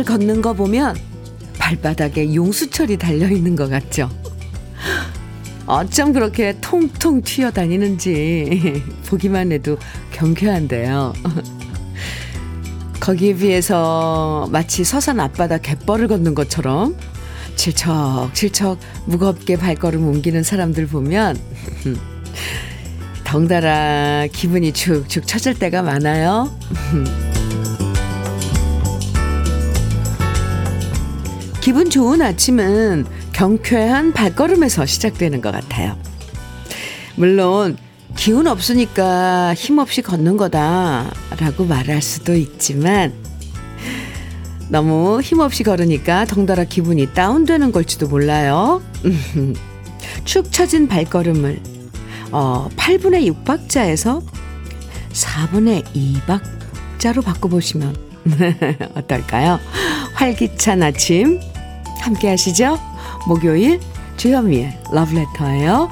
애들 0.00 0.04
걷는 0.04 0.40
거 0.40 0.54
보면 0.54 0.96
발바닥에 1.58 2.34
용수철이 2.34 2.96
달려 2.96 3.28
있는 3.28 3.54
것 3.54 3.68
같죠? 3.68 4.10
어쩜 5.66 6.12
그렇게 6.12 6.56
통통 6.60 7.22
튀어다니는지 7.22 8.82
보기만 9.06 9.52
해도 9.52 9.78
경쾌한데요. 10.12 11.12
거기에 12.98 13.34
비해서 13.36 14.48
마치 14.50 14.84
서산 14.84 15.20
앞바다 15.20 15.58
갯벌을 15.58 16.08
걷는 16.08 16.34
것처럼 16.34 16.96
칠척칠척 17.56 18.78
무겁게 19.04 19.56
발걸음 19.56 20.06
옮기는 20.06 20.42
사람들 20.42 20.86
보면 20.86 21.38
덩달아 23.24 24.26
기분이 24.32 24.72
축축 24.72 25.26
처질 25.26 25.58
때가 25.58 25.82
많아요. 25.82 26.50
기분 31.70 31.88
좋은 31.88 32.20
아침은 32.20 33.06
경쾌한 33.32 34.12
발걸음에서 34.12 34.86
시작되는 34.86 35.40
것 35.40 35.52
같아요. 35.52 35.96
물론 37.14 37.76
기운 38.16 38.48
없으니까 38.48 39.54
힘없이 39.54 40.02
걷는 40.02 40.36
거다라고 40.36 41.66
말할 41.68 42.02
수도 42.02 42.34
있지만 42.34 43.12
너무 44.68 45.20
힘없이 45.20 45.62
걸으니까 45.62 46.24
덩달아 46.24 46.64
기분이 46.64 47.14
다운되는 47.14 47.70
걸지도 47.70 48.08
몰라요. 48.08 48.82
축 50.24 50.50
처진 50.50 50.88
발걸음을 50.88 51.60
어, 52.32 52.68
8분의 52.74 53.32
6박자에서 53.44 54.24
4분의 55.12 55.84
2박자로 56.98 57.24
바꿔보시면 57.24 57.96
어떨까요? 58.96 59.60
활기찬 60.14 60.82
아침 60.82 61.40
함께 62.00 62.28
하시죠? 62.28 62.78
목요일 63.28 63.80
주현미의 64.16 64.82
러브레터예요. 64.92 65.88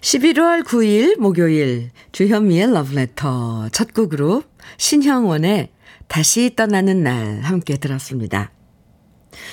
11월 0.00 0.64
9일 0.64 1.18
목요일 1.18 1.90
주현미의 2.12 2.72
러브레터 2.72 3.68
첫 3.70 3.94
곡으로 3.94 4.42
신형원의 4.78 5.70
다시 6.08 6.54
떠나는 6.56 7.02
날 7.02 7.40
함께 7.40 7.76
들었습니다. 7.76 8.50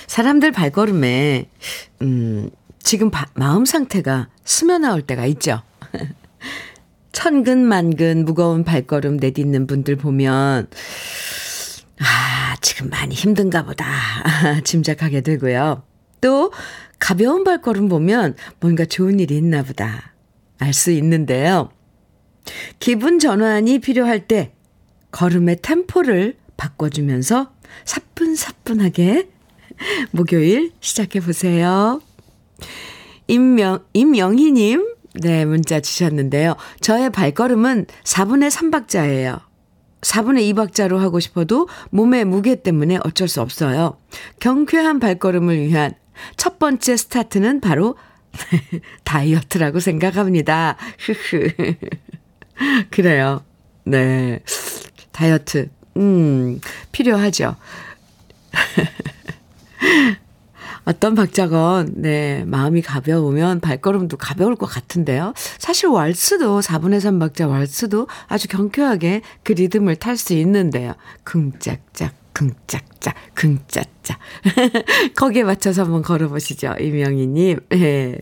사람들 0.06 0.52
발걸음에 0.52 1.48
음, 2.02 2.50
지금 2.80 3.10
바, 3.10 3.26
마음 3.34 3.64
상태가 3.64 4.28
스며나올 4.44 5.02
때가 5.02 5.26
있죠. 5.26 5.62
천근 7.12 7.58
만근 7.58 8.24
무거운 8.24 8.64
발걸음 8.64 9.16
내딛는 9.16 9.66
분들 9.66 9.96
보면 9.96 10.68
아, 12.00 12.49
지금 12.60 12.90
많이 12.90 13.14
힘든가 13.14 13.64
보다 13.64 13.86
짐작하게 14.64 15.22
되고요. 15.22 15.82
또 16.20 16.52
가벼운 16.98 17.44
발걸음 17.44 17.88
보면 17.88 18.36
뭔가 18.60 18.84
좋은 18.84 19.18
일이 19.20 19.36
있나 19.36 19.62
보다 19.62 20.14
알 20.58 20.74
수 20.74 20.90
있는데요. 20.90 21.70
기분 22.78 23.18
전환이 23.18 23.78
필요할 23.78 24.26
때 24.28 24.52
걸음의 25.12 25.58
템포를 25.62 26.36
바꿔주면서 26.56 27.52
사뿐사뿐하게 27.84 29.28
목요일 30.12 30.72
시작해 30.80 31.20
보세요. 31.20 32.02
임명, 33.26 33.84
임영희님, 33.94 34.94
네, 35.22 35.44
문자 35.44 35.80
주셨는데요. 35.80 36.56
저의 36.80 37.10
발걸음은 37.10 37.86
4분의 38.04 38.50
3박자예요. 38.50 39.40
4분의 40.00 40.52
2박자로 40.54 40.98
하고 40.98 41.20
싶어도 41.20 41.68
몸의 41.90 42.24
무게 42.24 42.56
때문에 42.56 42.98
어쩔 43.04 43.28
수 43.28 43.40
없어요. 43.40 43.98
경쾌한 44.40 45.00
발걸음을 45.00 45.60
위한 45.60 45.94
첫 46.36 46.58
번째 46.58 46.96
스타트는 46.96 47.60
바로 47.60 47.96
다이어트라고 49.04 49.80
생각합니다. 49.80 50.76
그래요. 52.90 53.42
네. 53.84 54.40
다이어트. 55.12 55.68
음, 55.96 56.60
필요하죠. 56.92 57.56
어떤 60.90 61.14
박자건, 61.14 61.92
네, 61.98 62.44
마음이 62.46 62.82
가벼우면 62.82 63.60
발걸음도 63.60 64.16
가벼울 64.16 64.56
것 64.56 64.66
같은데요. 64.66 65.34
사실 65.58 65.88
왈스도, 65.88 66.58
4분의 66.58 66.98
3 66.98 67.20
박자 67.20 67.46
왈스도 67.46 68.08
아주 68.26 68.48
경쾌하게 68.48 69.22
그 69.44 69.52
리듬을 69.52 69.94
탈 69.94 70.16
수 70.16 70.32
있는데요. 70.34 70.94
쿵짝짝, 71.24 72.12
쿵짝짝, 72.34 73.14
쿵짝짝. 73.36 74.18
거기에 75.14 75.44
맞춰서 75.44 75.84
한번 75.84 76.02
걸어보시죠. 76.02 76.74
이명희님. 76.80 77.60
네. 77.68 78.18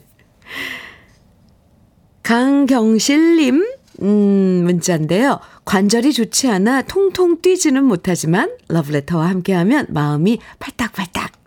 강경실님, 2.22 3.64
음, 4.02 4.62
문자인데요. 4.64 5.40
관절이 5.64 6.12
좋지 6.12 6.50
않아 6.50 6.82
통통 6.82 7.40
뛰지는 7.40 7.84
못하지만 7.84 8.50
러브레터와 8.68 9.26
함께하면 9.30 9.86
마음이 9.88 10.38
팔딱팔딱 10.58 11.38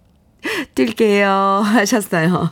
뛸게요 0.75 1.61
하셨어요. 1.63 2.49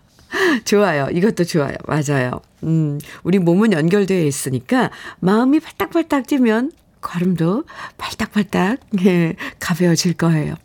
좋아요. 0.64 1.08
이것도 1.12 1.44
좋아요. 1.44 1.74
맞아요. 1.86 2.40
음, 2.64 2.98
우리 3.22 3.38
몸은 3.38 3.72
연결되어 3.72 4.24
있으니까 4.24 4.90
마음이 5.20 5.60
팔딱팔딱 5.60 6.26
뛰면 6.26 6.72
걸음도 7.00 7.64
팔딱팔딱 7.96 8.78
예, 9.04 9.36
가벼워질 9.60 10.14
거예요. 10.14 10.56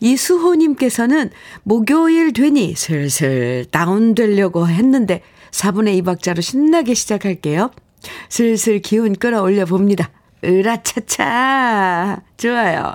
이수호님께서는 0.00 1.30
목요일 1.64 2.32
되니 2.32 2.74
슬슬 2.76 3.66
다운되려고 3.70 4.68
했는데 4.68 5.22
4분의 5.50 6.00
2박자로 6.02 6.40
신나게 6.40 6.94
시작할게요. 6.94 7.70
슬슬 8.28 8.78
기운 8.78 9.14
끌어올려 9.14 9.64
봅니다. 9.64 10.10
으라차차. 10.44 12.22
좋아요. 12.36 12.94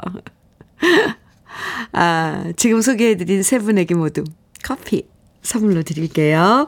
아, 1.91 2.52
지금 2.56 2.81
소개해드린 2.81 3.44
세 3.44 3.59
분에게 3.59 3.96
모두 3.96 4.24
커피 4.64 5.08
선물로 5.41 5.84
드릴게요. 5.84 6.68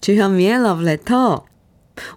주현미의 0.00 0.62
러브레터. 0.62 1.44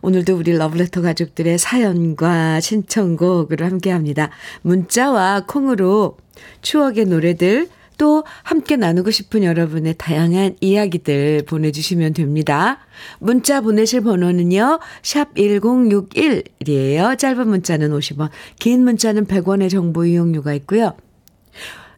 오늘도 0.01 0.37
우리 0.37 0.53
러브레터 0.53 1.01
가족들의 1.01 1.57
사연과 1.57 2.61
신청곡으로 2.61 3.65
함께 3.65 3.91
합니다. 3.91 4.29
문자와 4.61 5.45
콩으로 5.45 6.17
추억의 6.61 7.05
노래들 7.05 7.67
또 7.97 8.23
함께 8.43 8.75
나누고 8.75 9.11
싶은 9.11 9.43
여러분의 9.43 9.95
다양한 9.97 10.55
이야기들 10.61 11.43
보내주시면 11.47 12.13
됩니다. 12.13 12.79
문자 13.19 13.61
보내실 13.61 14.01
번호는요. 14.01 14.79
샵 15.01 15.33
1061이에요. 15.35 17.17
짧은 17.17 17.47
문자는 17.47 17.91
50원, 17.91 18.29
긴 18.59 18.83
문자는 18.83 19.25
100원의 19.25 19.69
정보 19.69 20.05
이용료가 20.05 20.53
있고요. 20.55 20.93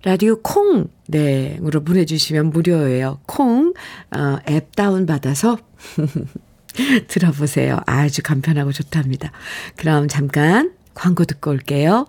라디오 0.04 0.40
콩, 0.42 0.88
네, 1.08 1.58
으로 1.64 1.84
보내주시면 1.84 2.52
무료예요. 2.52 3.20
콩, 3.26 3.74
어, 4.16 4.38
앱 4.48 4.76
다운받아서 4.76 5.58
들어보세요. 7.08 7.80
아주 7.88 8.22
간편하고 8.22 8.72
좋답니다. 8.72 9.32
그럼 9.76 10.08
잠깐 10.08 10.74
광고 10.94 11.26
듣고 11.26 11.52
올게요. 11.52 12.08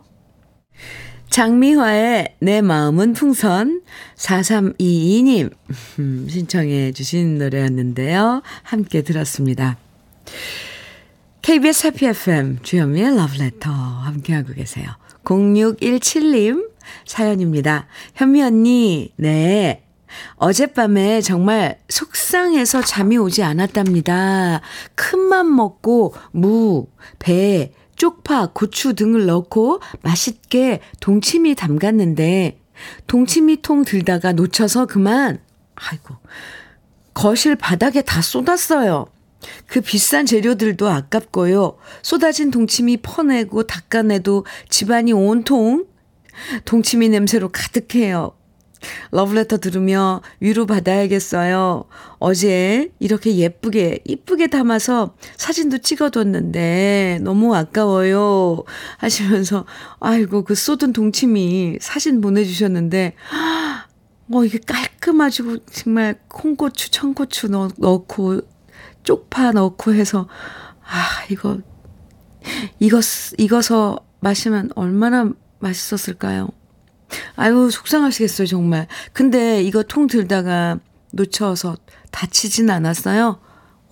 장미화의 1.30 2.36
내 2.40 2.60
마음은 2.60 3.12
풍선 3.14 3.82
4322님 4.16 5.50
음, 5.98 6.26
신청해 6.28 6.92
주신 6.92 7.38
노래였는데요. 7.38 8.42
함께 8.62 9.02
들었습니다. 9.02 9.76
KBS 11.42 11.88
해피 11.88 12.06
FM 12.06 12.58
주현미의 12.62 13.16
러브레터 13.16 13.70
함께하고 13.70 14.54
계세요. 14.54 14.86
0617님 15.24 16.75
사연입니다. 17.04 17.86
현미 18.14 18.42
언니, 18.42 19.12
네. 19.16 19.82
어젯밤에 20.36 21.20
정말 21.20 21.78
속상해서 21.88 22.82
잠이 22.82 23.16
오지 23.18 23.42
않았답니다. 23.42 24.60
큰맘 24.94 25.54
먹고 25.54 26.14
무, 26.32 26.86
배, 27.18 27.72
쪽파, 27.96 28.52
고추 28.52 28.94
등을 28.94 29.26
넣고 29.26 29.80
맛있게 30.02 30.80
동치미 31.00 31.54
담갔는데 31.54 32.60
동치미통 33.06 33.84
들다가 33.84 34.32
놓쳐서 34.32 34.86
그만 34.86 35.40
아이고 35.74 36.14
거실 37.14 37.56
바닥에 37.56 38.02
다 38.02 38.20
쏟았어요. 38.20 39.06
그 39.66 39.80
비싼 39.80 40.26
재료들도 40.26 40.88
아깝고요. 40.88 41.76
쏟아진 42.02 42.50
동치미 42.50 42.98
퍼내고 42.98 43.62
닦아내도 43.64 44.44
집안이 44.68 45.12
온통 45.12 45.86
동치미 46.64 47.08
냄새로 47.08 47.48
가득해요. 47.48 48.32
러브레터 49.10 49.58
들으며 49.58 50.22
위로받아야겠어요. 50.40 51.84
어제 52.18 52.90
이렇게 52.98 53.36
예쁘게, 53.36 54.00
이쁘게 54.04 54.48
담아서 54.48 55.14
사진도 55.36 55.78
찍어뒀는데 55.78 57.20
너무 57.22 57.54
아까워요. 57.54 58.64
하시면서, 58.98 59.64
아이고, 60.00 60.44
그 60.44 60.54
쏟은 60.54 60.92
동치미 60.92 61.78
사진 61.80 62.20
보내주셨는데, 62.20 63.14
뭐 64.26 64.44
이게 64.44 64.58
깔끔하고 64.58 65.64
정말 65.66 66.18
콩고추, 66.28 66.90
청고추 66.90 67.48
넣, 67.48 67.70
넣고, 67.78 68.40
쪽파 69.02 69.52
넣고 69.52 69.94
해서, 69.94 70.28
아, 70.82 71.24
이거, 71.30 71.58
이거, 72.78 73.00
익어서 73.38 73.98
마시면 74.20 74.70
얼마나 74.74 75.32
맛있었을까요? 75.58 76.48
아유, 77.36 77.70
속상하시겠어요, 77.70 78.46
정말. 78.46 78.86
근데 79.12 79.62
이거 79.62 79.82
통 79.82 80.06
들다가 80.06 80.78
놓쳐서 81.12 81.76
다치진 82.10 82.70
않았어요? 82.70 83.40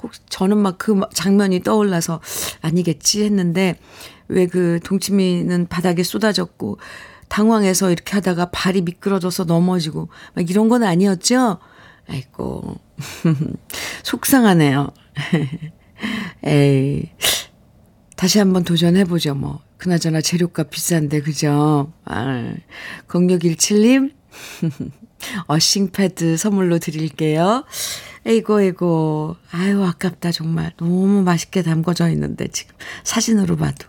혹 0.03 0.13
저는 0.29 0.59
막 0.59 0.79
그 0.79 1.01
장면이 1.15 1.63
떠올라서 1.63 2.21
아니겠지 2.61 3.25
했는데 3.25 3.79
왜 4.29 4.47
그 4.47 4.81
동치미는 4.85 5.69
바닥에 5.69 6.03
쏟아졌고 6.03 6.79
당황해서 7.29 7.91
이렇게 7.91 8.13
하다가 8.15 8.51
발이 8.51 8.83
미끄러져서 8.83 9.45
넘어지고 9.45 10.09
막 10.35 10.51
이런 10.51 10.69
건 10.69 10.83
아니었죠? 10.83 11.59
아이고 12.09 12.77
속상하네요. 14.05 14.91
에이 16.45 17.11
다시 18.17 18.39
한번 18.39 18.65
도전해 18.65 19.05
보죠 19.05 19.35
뭐. 19.35 19.61
그나저나 19.85 20.23
재료값 20.23 20.71
비싼데, 20.71 21.21
그죠? 21.21 21.93
아, 22.07 22.55
0617님, 23.07 24.13
어싱패드 25.47 26.39
선물로 26.39 26.79
드릴게요. 26.79 27.67
에이고, 28.25 28.63
에이고. 28.63 29.37
아유, 29.51 29.85
아깝다, 29.85 30.33
정말. 30.33 30.73
너무 30.79 31.23
맛있게 31.23 31.61
담궈져 31.61 32.09
있는데, 32.13 32.49
지금. 32.49 32.75
사진으로 33.03 33.57
봐도. 33.57 33.87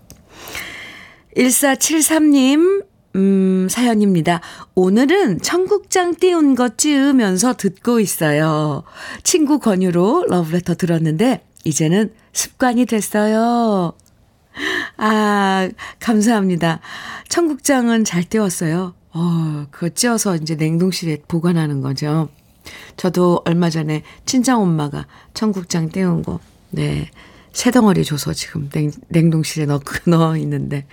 1473님, 1.38 2.86
음, 3.16 3.68
사연입니다. 3.70 4.42
오늘은 4.76 5.40
청국장 5.40 6.16
띄운 6.16 6.56
것 6.56 6.78
찌으면서 6.78 7.54
듣고 7.54 8.02
있어요. 8.02 8.84
친구 9.24 9.60
권유로 9.60 10.26
러브레터 10.28 10.76
들었는데, 10.76 11.46
이제는 11.64 12.14
습관이 12.34 12.86
됐어요. 12.86 13.96
아, 14.98 15.70
감사합니다. 16.00 16.80
청국장은 17.30 18.06
잘 18.06 18.24
떼웠어요. 18.24 18.94
어, 19.14 19.66
그거 19.72 19.90
찌어서 19.90 20.36
이제 20.36 20.56
냉동실에 20.56 21.24
보관하는 21.28 21.82
거죠. 21.82 22.30
저도 22.98 23.42
얼마 23.46 23.70
전에 23.70 24.04
친정 24.26 24.62
엄마가 24.62 25.06
청국장 25.34 25.90
떼운 25.90 26.24
거, 26.24 26.40
네. 26.72 27.10
새 27.54 27.72
덩어리 27.72 28.04
줘서 28.04 28.34
지금 28.34 28.70
냉, 28.70 28.92
냉동실에 29.08 29.66
넣고 29.66 29.94
넣어 30.12 30.36
있는데. 30.38 30.86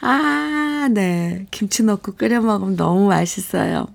아, 0.00 0.88
네. 0.90 1.46
김치 1.50 1.82
넣고 1.82 2.12
끓여 2.12 2.40
먹으면 2.40 2.76
너무 2.76 3.08
맛있어요. 3.08 3.86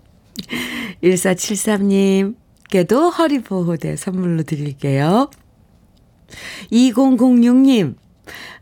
1473님께도 1.04 3.12
허리보호대 3.18 3.96
선물로 3.96 4.44
드릴게요. 4.44 5.30
2006님, 6.72 7.96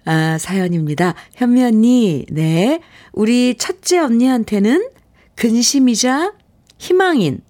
아, 0.06 0.38
사연입니다. 0.38 1.14
현미 1.36 1.64
언니, 1.64 2.26
네. 2.30 2.82
우리 3.14 3.56
첫째 3.58 4.00
언니한테는 4.00 4.90
근심이자 5.36 6.34
희망인 6.78 7.42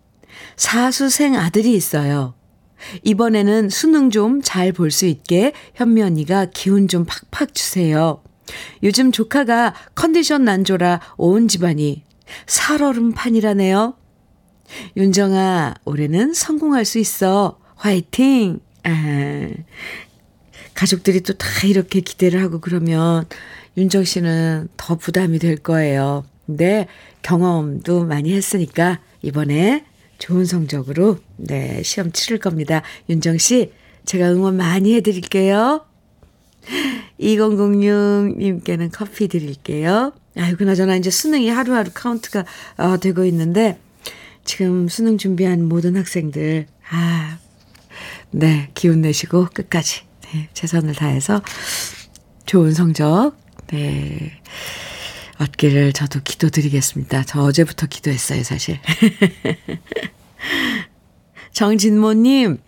사수생 0.57 1.36
아들이 1.36 1.74
있어요. 1.74 2.33
이번에는 3.03 3.69
수능 3.69 4.09
좀 4.09 4.42
잘 4.42 4.71
볼 4.74 4.92
수 4.92 5.06
있게 5.06 5.53
현미 5.75 6.01
언니가 6.01 6.45
기운 6.45 6.88
좀 6.88 7.06
팍팍 7.06 7.53
주세요. 7.53 8.21
요즘 8.83 9.12
조카가 9.12 9.74
컨디션 9.95 10.44
난조라 10.44 11.00
온 11.18 11.48
집안이 11.48 12.03
살얼음판이라네요. 12.48 13.95
윤정아, 14.98 15.75
올해는 15.86 16.33
성공할 16.33 16.86
수 16.86 16.98
있어. 17.00 17.59
화이팅! 17.75 18.59
아, 18.83 19.50
가족들이 20.81 21.21
또 21.21 21.33
다 21.33 21.67
이렇게 21.67 22.01
기대를 22.01 22.41
하고 22.41 22.59
그러면 22.59 23.25
윤정 23.77 24.03
씨는 24.03 24.67
더 24.77 24.95
부담이 24.95 25.37
될 25.37 25.57
거예요. 25.57 26.25
근데 26.47 26.87
경험도 27.21 28.05
많이 28.05 28.33
했으니까 28.33 28.99
이번에 29.21 29.85
좋은 30.17 30.43
성적으로 30.43 31.19
네, 31.37 31.83
시험 31.83 32.11
치를 32.11 32.39
겁니다. 32.39 32.81
윤정 33.09 33.37
씨, 33.37 33.71
제가 34.05 34.31
응원 34.31 34.57
많이 34.57 34.95
해 34.95 35.01
드릴게요. 35.01 35.85
2006님께는 37.19 38.89
커피 38.91 39.27
드릴게요. 39.27 40.13
아유, 40.35 40.57
그나저나 40.57 40.95
이제 40.95 41.11
수능이 41.11 41.49
하루하루 41.49 41.91
카운트가 41.93 42.43
어, 42.77 42.97
되고 42.97 43.23
있는데, 43.25 43.79
지금 44.45 44.87
수능 44.87 45.19
준비한 45.19 45.63
모든 45.63 45.95
학생들, 45.95 46.65
아, 46.89 47.37
네, 48.31 48.71
기운 48.73 49.01
내시고 49.01 49.47
끝까지 49.53 50.10
네, 50.33 50.49
최선을 50.53 50.95
다해서 50.95 51.41
좋은 52.45 52.73
성적, 52.73 53.33
네, 53.67 54.31
얻기를 55.39 55.93
저도 55.93 56.19
기도드리겠습니다. 56.23 57.23
저 57.23 57.41
어제부터 57.41 57.87
기도했어요, 57.87 58.43
사실. 58.43 58.79
정진모님, 61.53 62.59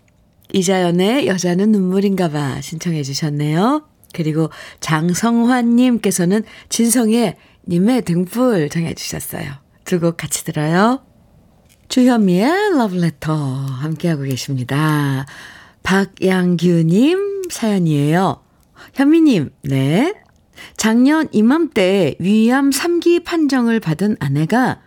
이자연의 0.53 1.27
여자는 1.27 1.71
눈물인가 1.71 2.29
봐 2.29 2.61
신청해 2.61 3.03
주셨네요. 3.03 3.87
그리고 4.13 4.49
장성환님께서는 4.79 6.43
진성의 6.69 7.35
님의 7.67 8.03
등불 8.03 8.69
정해 8.69 8.93
주셨어요. 8.93 9.51
두 9.85 9.99
곡 9.99 10.17
같이 10.17 10.45
들어요. 10.45 11.03
주현미의 11.89 12.77
러브레터 12.77 13.33
함께하고 13.35 14.23
계십니다. 14.23 15.25
박양규님 15.83 17.43
사연이에요. 17.49 18.41
현미님, 18.93 19.51
네. 19.63 20.13
작년 20.77 21.27
이맘때 21.31 22.15
위암 22.19 22.69
3기 22.69 23.23
판정을 23.23 23.79
받은 23.79 24.17
아내가, 24.19 24.81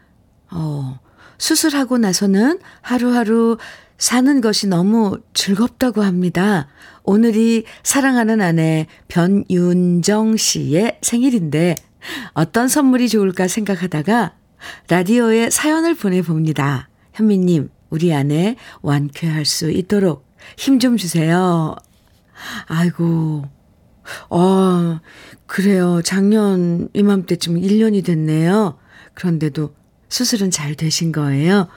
어, 0.50 0.99
수술하고 1.38 1.99
나서는 1.99 2.59
하루하루 2.81 3.59
사는 3.99 4.41
것이 4.41 4.67
너무 4.67 5.19
즐겁다고 5.35 6.03
합니다. 6.03 6.69
오늘이 7.03 7.65
사랑하는 7.83 8.41
아내 8.41 8.87
변윤정 9.09 10.37
씨의 10.37 10.99
생일인데 11.03 11.75
어떤 12.35 12.69
선물이 12.69 13.09
좋을까 13.09 13.49
생각하다가 13.49 14.35
라디오에 14.88 15.50
사연을 15.50 15.95
보내봅니다. 15.95 16.88
현미님, 17.15 17.71
우리 17.91 18.12
아내 18.12 18.57
완쾌할 18.83 19.45
수 19.45 19.71
있도록 19.71 20.25
힘 20.57 20.79
좀 20.79 20.97
주세요. 20.97 21.75
아이고, 22.67 23.45
어, 24.31 25.00
그래요. 25.47 26.00
작년 26.05 26.88
이맘때쯤 26.95 27.57
1년이 27.61 28.05
됐네요. 28.05 28.79
그런데도 29.15 29.75
수술은 30.09 30.50
잘 30.50 30.75
되신 30.75 31.12
거예요. 31.12 31.69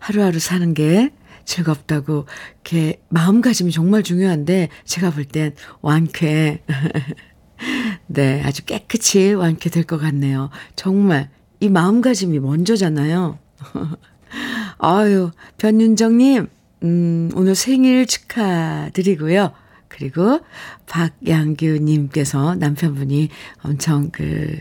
하루하루 0.00 0.38
사는 0.38 0.74
게 0.74 1.12
즐겁다고, 1.44 2.26
이렇게 2.54 3.00
마음가짐이 3.08 3.72
정말 3.72 4.02
중요한데, 4.02 4.68
제가 4.84 5.10
볼 5.10 5.24
땐 5.26 5.54
완쾌. 5.80 6.62
네, 8.06 8.42
아주 8.44 8.64
깨끗이 8.64 9.32
완쾌될 9.32 9.84
것 9.84 9.98
같네요. 9.98 10.50
정말, 10.76 11.30
이 11.60 11.68
마음가짐이 11.68 12.38
먼저잖아요. 12.40 13.38
아유, 14.78 15.30
변윤정님, 15.58 16.48
음, 16.82 17.30
오늘 17.34 17.54
생일 17.54 18.06
축하드리고요. 18.06 19.52
그리고 19.88 20.40
박양규님께서 20.86 22.54
남편분이 22.54 23.28
엄청 23.62 24.10
그, 24.10 24.58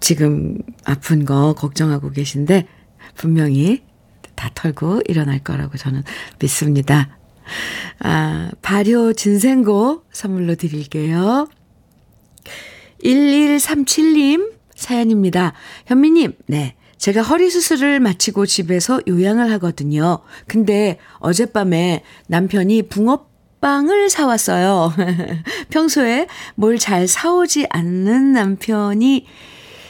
지금 0.00 0.58
아픈 0.84 1.24
거 1.24 1.54
걱정하고 1.54 2.10
계신데, 2.10 2.66
분명히 3.16 3.82
다 4.34 4.50
털고 4.54 5.02
일어날 5.06 5.40
거라고 5.40 5.76
저는 5.76 6.02
믿습니다. 6.38 7.18
아, 8.00 8.50
발효 8.62 9.12
진생고 9.12 10.04
선물로 10.12 10.54
드릴게요. 10.54 11.48
1137님 13.02 14.52
사연입니다. 14.74 15.52
현미님, 15.86 16.32
네. 16.46 16.76
제가 17.04 17.20
허리 17.20 17.50
수술을 17.50 18.00
마치고 18.00 18.46
집에서 18.46 18.98
요양을 19.06 19.52
하거든요. 19.52 20.20
근데 20.46 20.98
어젯밤에 21.18 22.02
남편이 22.28 22.84
붕어빵을 22.88 24.08
사왔어요. 24.08 24.94
평소에 25.68 26.26
뭘 26.54 26.78
잘 26.78 27.06
사오지 27.06 27.66
않는 27.68 28.32
남편이 28.32 29.26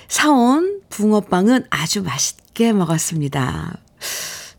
사온 0.09 0.81
붕어빵은 0.89 1.67
아주 1.71 2.03
맛있 2.03 2.45
맛있게 2.55 2.73
먹었습니다. 2.73 3.77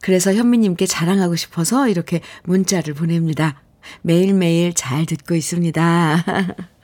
그래서 0.02 0.34
현미님께 0.34 0.86
자랑하고 0.86 1.36
싶어서 1.36 1.88
이렇게 1.88 2.22
문자를 2.44 2.94
보냅니다. 2.94 3.62
매일매일 4.02 4.74
잘 4.74 5.06
듣고 5.06 5.36
있습니다. 5.36 6.24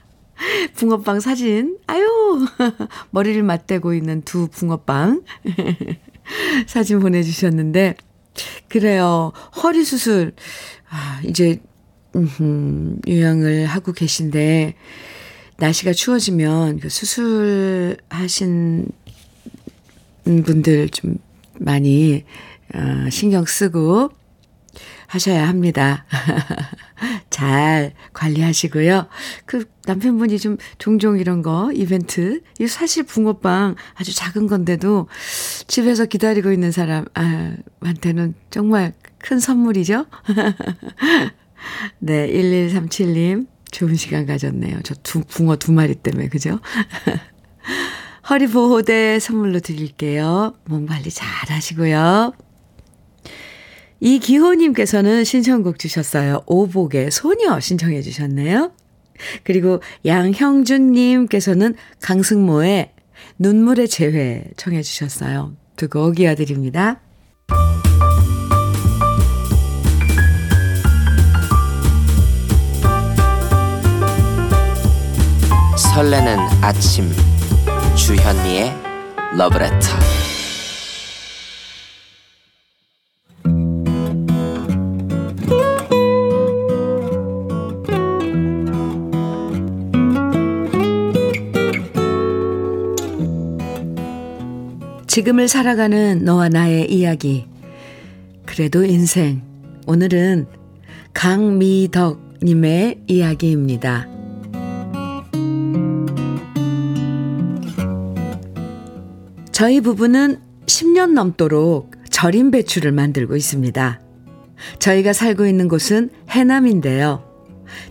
붕어빵 0.74 1.20
사진, 1.20 1.78
아유, 1.86 2.46
머리를 3.10 3.42
맞대고 3.42 3.94
있는 3.94 4.22
두 4.22 4.48
붕어빵 4.48 5.22
사진 6.66 7.00
보내주셨는데, 7.00 7.94
그래요. 8.68 9.32
허리 9.62 9.84
수술, 9.84 10.34
아, 10.88 11.20
이제, 11.24 11.60
음, 12.16 12.98
유형을 13.06 13.66
하고 13.66 13.92
계신데, 13.92 14.74
날씨가 15.58 15.92
추워지면 15.92 16.80
그 16.80 16.88
수술하신 16.88 17.98
분들 20.24 20.88
좀 20.88 21.18
많이 21.58 22.24
어, 22.74 23.10
신경 23.10 23.44
쓰고 23.44 24.10
하셔야 25.12 25.46
합니다. 25.46 26.06
잘 27.28 27.92
관리하시고요. 28.14 29.08
그 29.44 29.66
남편분이 29.84 30.38
좀 30.38 30.56
종종 30.78 31.18
이런 31.18 31.42
거, 31.42 31.70
이벤트, 31.74 32.40
이 32.58 32.66
사실 32.66 33.02
붕어빵 33.02 33.74
아주 33.94 34.14
작은 34.14 34.46
건데도 34.46 35.08
집에서 35.66 36.06
기다리고 36.06 36.50
있는 36.50 36.72
사람한테는 36.72 38.34
정말 38.48 38.94
큰 39.18 39.38
선물이죠? 39.38 40.06
네, 42.00 42.28
1137님, 42.28 43.48
좋은 43.70 43.96
시간 43.96 44.24
가졌네요. 44.24 44.80
저 44.82 44.94
두, 45.02 45.20
붕어 45.24 45.56
두 45.56 45.72
마리 45.72 45.94
때문에, 45.94 46.28
그죠? 46.28 46.58
허리 48.30 48.46
보호대 48.46 49.18
선물로 49.18 49.60
드릴게요. 49.60 50.54
몸 50.64 50.86
관리 50.86 51.10
잘 51.10 51.28
하시고요. 51.50 52.32
이기호님께서는 54.02 55.22
신청곡 55.22 55.78
주셨어요. 55.78 56.42
오복의 56.46 57.12
소녀 57.12 57.60
신청해 57.60 58.02
주셨네요. 58.02 58.72
그리고 59.44 59.80
양형준님께서는 60.04 61.76
강승모의 62.00 62.90
눈물의 63.38 63.86
재회 63.88 64.44
청해 64.56 64.82
주셨어요. 64.82 65.52
두 65.76 65.88
곡 65.88 66.18
이어드립니다. 66.18 67.00
설레는 75.76 76.38
아침 76.62 77.10
주현미의 77.96 78.72
러브레터 79.36 80.11
지금을 95.12 95.46
살아가는 95.46 96.24
너와 96.24 96.48
나의 96.48 96.90
이야기. 96.90 97.44
그래도 98.46 98.82
인생. 98.82 99.42
오늘은 99.86 100.46
강미덕님의 101.12 103.02
이야기입니다. 103.08 104.08
저희 109.52 109.82
부부는 109.82 110.40
10년 110.64 111.12
넘도록 111.12 111.90
절임 112.08 112.50
배추를 112.50 112.92
만들고 112.92 113.36
있습니다. 113.36 114.00
저희가 114.78 115.12
살고 115.12 115.44
있는 115.44 115.68
곳은 115.68 116.08
해남인데요. 116.30 117.22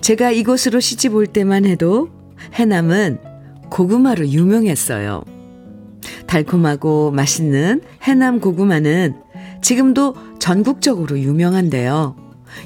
제가 0.02 0.32
이곳으로 0.32 0.80
시집 0.80 1.14
올 1.14 1.28
때만 1.28 1.66
해도 1.66 2.10
해남은 2.56 3.20
고구마로 3.70 4.28
유명했어요. 4.28 5.31
달콤하고 6.28 7.12
맛있는 7.12 7.82
해남 8.04 8.40
고구마는 8.40 9.16
지금도 9.62 10.16
전국적으로 10.40 11.20
유명한데요. 11.20 12.16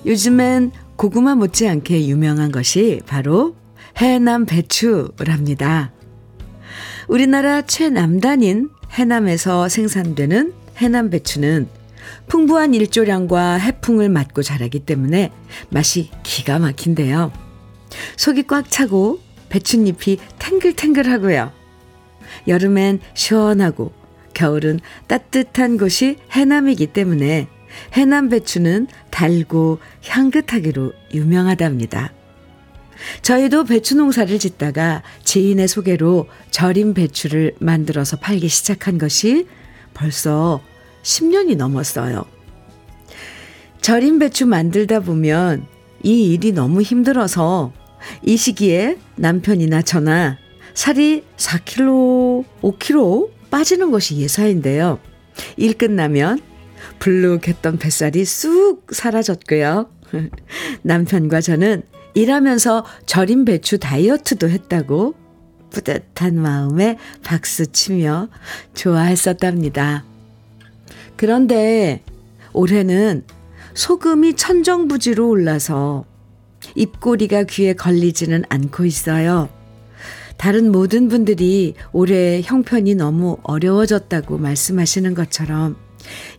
요즘엔 0.06 0.72
고구마 0.96 1.36
못지않게 1.36 2.08
유명한 2.08 2.51
것이 2.51 3.01
바로 3.06 3.56
해남 3.98 4.46
배추랍니다. 4.46 5.92
우리나라 7.08 7.62
최남단인 7.62 8.70
해남에서 8.92 9.70
생산되는 9.70 10.54
해남 10.77 11.10
배추는 11.10 11.68
풍부한 12.27 12.74
일조량과 12.74 13.56
해풍을 13.56 14.10
맞고 14.10 14.42
자라기 14.44 14.80
때문에 14.80 15.32
맛이 15.70 16.10
기가 16.24 16.60
막힌데요. 16.60 17.32
속이 18.18 18.44
꽉 18.44 18.70
차고 18.70 19.20
배춧잎이 19.50 20.18
탱글탱글하고요. 20.39 21.51
여름엔 22.48 23.00
시원하고 23.14 23.94
겨울은 24.34 24.80
따뜻한 25.08 25.78
곳이 25.78 26.18
해남이기 26.32 26.88
때문에 26.88 27.48
해남 27.94 28.30
배추는 28.30 28.88
달고 29.12 29.80
향긋하기로 30.08 30.94
유명하답니다. 31.14 32.14
저희도 33.22 33.66
배추 33.66 33.96
농사를 33.96 34.38
짓다가 34.40 35.04
지인의 35.24 35.68
소개로 35.68 36.28
절임 36.52 36.94
배추를 36.94 37.56
만들어서 37.60 38.18
팔기 38.18 38.48
시작한 38.48 38.98
것이 38.98 39.48
벌써 39.94 40.62
10년이 41.04 41.58
넘었어요. 41.58 42.25
절임 43.82 44.20
배추 44.20 44.46
만들다 44.46 45.02
보면 45.02 45.68
이 46.04 46.34
일이 46.34 46.52
너무 46.52 46.82
힘들어서 46.82 47.74
이 48.24 48.38
시기에 48.38 48.98
남편이나 49.16 49.82
저나 49.82 50.38
살이 50.75 51.24
4kg, 51.38 52.46
5kg 52.62 53.32
빠지는 53.50 53.89
것이 53.89 54.17
예사인데요. 54.17 55.00
일 55.58 55.74
끝나면 55.77 56.39
불룩했던 57.00 57.77
뱃살이 57.79 58.25
쑥 58.25 58.86
사라졌고요. 58.91 59.89
남편과 60.84 61.41
저는 61.41 61.84
일하면서 62.13 62.86
절임 63.05 63.46
배추 63.46 63.79
다이어트도 63.79 64.50
했다고 64.50 65.15
뿌듯한 65.72 66.36
마음에 66.36 66.98
박수 67.24 67.67
치며 67.67 68.29
좋아했었답니다. 68.74 70.05
그런데 71.15 72.03
올해는 72.53 73.24
소금이 73.74 74.36
천정부지로 74.36 75.27
올라서 75.27 76.05
입꼬리가 76.75 77.44
귀에 77.44 77.74
걸리지는 77.74 78.44
않고 78.50 78.86
있어요. 78.86 79.50
다른 80.38 80.72
모든 80.72 81.08
분들이 81.08 81.74
올해 81.92 82.42
형편이 82.42 82.96
너무 82.96 83.38
어려워졌다고 83.44 84.38
말씀하시는 84.38 85.13
것처럼 85.13 85.77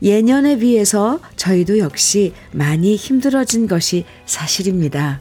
예년에 0.02 0.58
비해서 0.58 1.20
저희도 1.36 1.78
역시 1.78 2.32
많이 2.52 2.94
힘들어진 2.96 3.66
것이 3.66 4.04
사실입니다. 4.26 5.20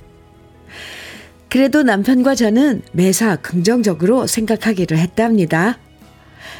그래도 1.50 1.84
남편과 1.84 2.36
저는 2.36 2.82
매사 2.92 3.38
긍정적으로 3.38 4.28
생각하기로 4.28 4.98
했답니다. 4.98 5.80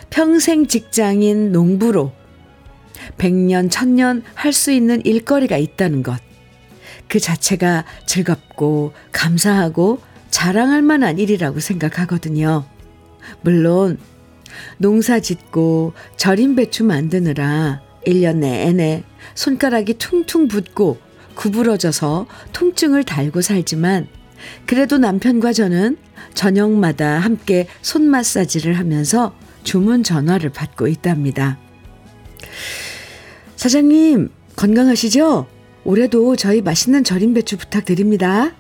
평생 0.10 0.68
직장인 0.68 1.52
농부로 1.52 2.14
100년, 3.18 3.70
1000년 3.70 4.24
할 4.34 4.54
수 4.54 4.72
있는 4.72 5.06
일거리가 5.06 5.58
있다는 5.58 6.02
것. 6.02 6.20
그 7.08 7.20
자체가 7.20 7.86
즐겁고 8.08 8.94
감사하고 9.12 10.00
자랑할 10.36 10.82
만한 10.82 11.18
일이라고 11.18 11.62
생각하거든요. 11.62 12.66
물론 13.40 13.98
농사 14.78 15.22
짓고 15.22 15.94
절임 16.18 16.58
배추 16.58 16.84
만드느라 16.84 17.82
1년 18.06 18.40
내내 18.40 19.06
손가락이 19.34 19.94
퉁퉁 19.94 20.50
붓고 20.50 20.98
구부러져서 21.36 22.28
통증을 22.52 23.06
달고 23.06 23.40
살지만 23.40 24.08
그래도 24.66 24.98
남편과 24.98 25.54
저는 25.54 25.96
저녁마다 26.34 27.18
함께 27.18 27.70
손 27.82 28.04
마사지를 28.04 28.78
하면서 28.78 29.34
주문 29.64 30.04
전화를 30.04 30.50
받고 30.50 30.90
있답니다. 30.90 31.58
사장님, 33.56 34.32
건강하시죠? 34.58 35.48
올해도 35.86 36.36
저희 36.36 36.62
맛있는 36.62 37.06
절임 37.06 37.34
배추 37.34 37.56
부탁드립니다. 37.56 38.52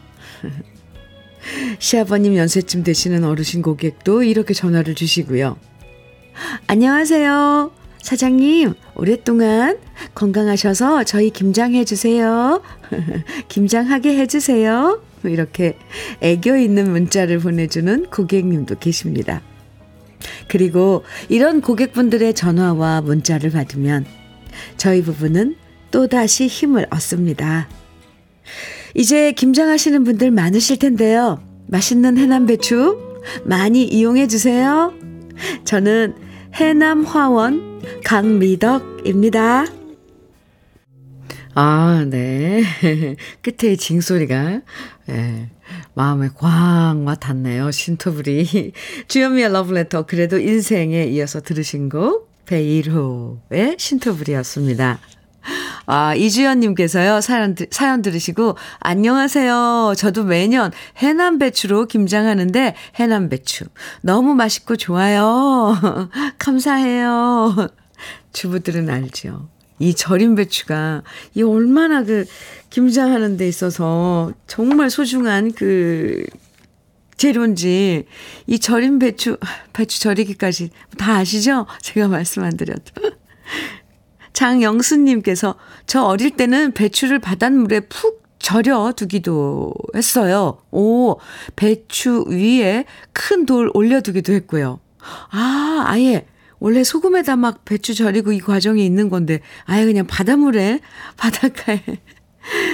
시아버님 1.79 2.35
연세쯤 2.35 2.83
되시는 2.83 3.23
어르신 3.23 3.61
고객도 3.61 4.23
이렇게 4.23 4.53
전화를 4.53 4.95
주시고요. 4.95 5.57
안녕하세요. 6.67 7.71
사장님, 8.01 8.73
오랫동안 8.95 9.79
건강하셔서 10.13 11.03
저희 11.05 11.31
김장해 11.31 11.85
주세요. 11.85 12.61
김장하게 13.47 14.17
해 14.17 14.27
주세요. 14.27 15.01
이렇게 15.23 15.77
애교 16.21 16.55
있는 16.55 16.91
문자를 16.91 17.39
보내주는 17.39 18.05
고객님도 18.11 18.77
계십니다. 18.79 19.41
그리고 20.47 21.03
이런 21.29 21.61
고객분들의 21.61 22.33
전화와 22.33 23.01
문자를 23.01 23.49
받으면 23.49 24.05
저희 24.77 25.01
부부는 25.01 25.55
또다시 25.91 26.47
힘을 26.47 26.85
얻습니다. 26.91 27.67
이제 28.95 29.33
김장하시는 29.33 30.03
분들 30.05 30.31
많으실 30.31 30.79
텐데요. 30.79 31.41
맛있는 31.67 32.17
해남 32.17 32.45
배추 32.45 32.97
많이 33.43 33.83
이용해 33.83 34.27
주세요. 34.27 34.93
저는 35.65 36.15
해남 36.53 37.03
화원 37.03 37.81
강미덕입니다. 38.05 39.65
아, 41.57 42.05
네. 42.09 42.63
끝에 43.41 43.75
징소리가, 43.75 44.61
예, 45.09 45.49
마음에 45.93 46.29
꽝 46.35 47.05
와닿네요. 47.05 47.71
신토불이. 47.71 48.73
주현미의 49.07 49.51
러브레터, 49.51 50.05
그래도 50.05 50.37
인생에 50.37 51.05
이어서 51.05 51.41
들으신 51.41 51.87
곡, 51.87 52.29
베일호의 52.45 53.75
신토불이었습니다. 53.77 54.99
아, 55.85 56.15
이주연님께서요, 56.15 57.21
사연, 57.21 57.55
사연 57.69 58.01
들으시고, 58.01 58.57
안녕하세요. 58.79 59.93
저도 59.97 60.23
매년 60.23 60.71
해남 60.97 61.37
배추로 61.37 61.85
김장하는데, 61.85 62.75
해남 62.95 63.29
배추. 63.29 63.65
너무 64.01 64.33
맛있고 64.35 64.75
좋아요. 64.75 65.75
감사해요. 66.39 67.67
주부들은 68.33 68.89
알죠. 68.89 69.49
이 69.77 69.93
절임 69.93 70.35
배추가, 70.35 71.03
이 71.33 71.43
얼마나 71.43 72.03
그, 72.03 72.25
김장하는 72.69 73.37
데 73.37 73.47
있어서 73.47 74.31
정말 74.47 74.89
소중한 74.89 75.51
그, 75.51 76.25
재료인지, 77.17 78.05
이 78.47 78.59
절임 78.59 78.99
배추, 78.99 79.37
배추 79.71 80.01
절이기까지 80.01 80.69
다 80.97 81.17
아시죠? 81.17 81.65
제가 81.81 82.07
말씀 82.07 82.43
안 82.43 82.57
드려도. 82.57 82.91
장영수님께서 84.35 85.55
저 85.87 86.03
어릴 86.03 86.31
때는 86.31 86.73
배추를 86.73 87.19
바닷물에 87.19 87.79
푹 87.79 88.23
절여 88.37 88.93
두기도 88.95 89.73
했어요. 89.95 90.59
오, 90.71 91.17
배추 91.55 92.25
위에 92.27 92.85
큰 93.11 93.45
돌 93.47 93.71
올려두기도 93.73 94.33
했고요. 94.33 94.79
아, 95.31 95.83
아예 95.87 96.27
원래 96.59 96.83
소금에다 96.83 97.37
막 97.37 97.65
배추 97.65 97.95
절이고 97.95 98.33
이 98.33 98.39
과정이 98.39 98.85
있는 98.85 99.09
건데 99.09 99.39
아예 99.65 99.85
그냥 99.85 100.05
바닷물에 100.05 100.79
바닷가에 101.17 101.81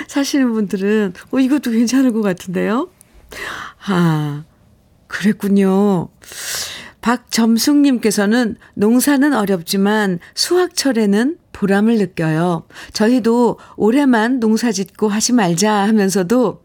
사시는 0.07 0.51
분들은 0.51 1.13
어 1.31 1.39
이것도 1.39 1.71
괜찮을 1.71 2.11
것 2.11 2.21
같은데요. 2.21 2.89
아, 3.85 4.43
그랬군요. 5.07 6.09
박점숙님께서는 7.01 8.55
농사는 8.75 9.33
어렵지만 9.33 10.19
수확철에는 10.35 11.37
보람을 11.51 11.97
느껴요. 11.97 12.63
저희도 12.93 13.57
올해만 13.75 14.39
농사 14.39 14.71
짓고 14.71 15.07
하지 15.07 15.33
말자 15.33 15.71
하면서도 15.71 16.63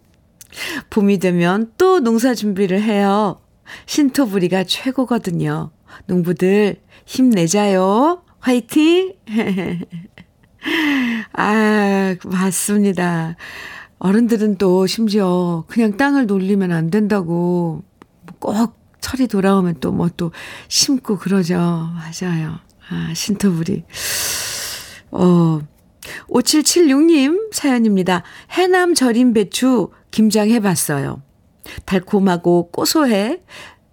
봄이 0.90 1.18
되면 1.18 1.72
또 1.76 2.00
농사 2.00 2.34
준비를 2.34 2.82
해요. 2.82 3.40
신토부리가 3.86 4.64
최고거든요. 4.64 5.70
농부들 6.06 6.76
힘내자요. 7.04 8.22
화이팅! 8.38 9.14
아, 11.32 12.14
맞습니다. 12.24 13.36
어른들은 13.98 14.56
또 14.58 14.86
심지어 14.86 15.64
그냥 15.68 15.96
땅을 15.96 16.26
놀리면 16.26 16.70
안 16.70 16.90
된다고 16.90 17.82
꼭 18.38 18.76
철이 19.06 19.28
돌아오면 19.28 19.76
또 19.80 19.92
뭐또 19.92 20.26
뭐 20.26 20.32
심고 20.66 21.18
그러죠. 21.18 21.54
맞아요. 21.56 22.58
아, 22.88 23.12
신토부리. 23.14 23.84
어, 25.12 25.60
5776님 26.28 27.52
사연입니다. 27.52 28.24
해남 28.50 28.94
절임 28.94 29.32
배추 29.32 29.90
김장해 30.10 30.58
봤어요. 30.58 31.22
달콤하고 31.84 32.70
고소해 32.72 33.42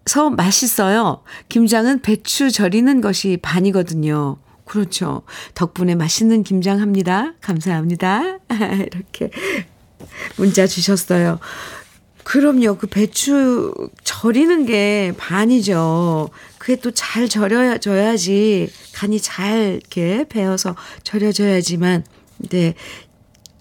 서 0.07 0.31
맛있어요. 0.31 1.21
김장은 1.47 2.01
배추 2.01 2.51
절이는 2.51 2.99
것이 2.99 3.37
반이거든요. 3.41 4.37
그렇죠. 4.65 5.21
덕분에 5.53 5.93
맛있는 5.93 6.41
김장 6.41 6.81
합니다. 6.81 7.33
감사합니다. 7.39 8.39
이렇게 8.49 9.29
문자 10.37 10.65
주셨어요. 10.65 11.39
그럼요. 12.23 12.77
그 12.77 12.87
배추 12.87 13.73
절이는 14.03 14.65
게 14.65 15.13
반이죠. 15.17 16.29
그게 16.57 16.77
또 16.77 16.91
잘 16.91 17.27
절여져야지 17.27 18.69
간이 18.93 19.19
잘 19.19 19.79
이렇게 19.81 20.25
배어서 20.29 20.75
절여져야지만 21.03 22.03
네. 22.49 22.73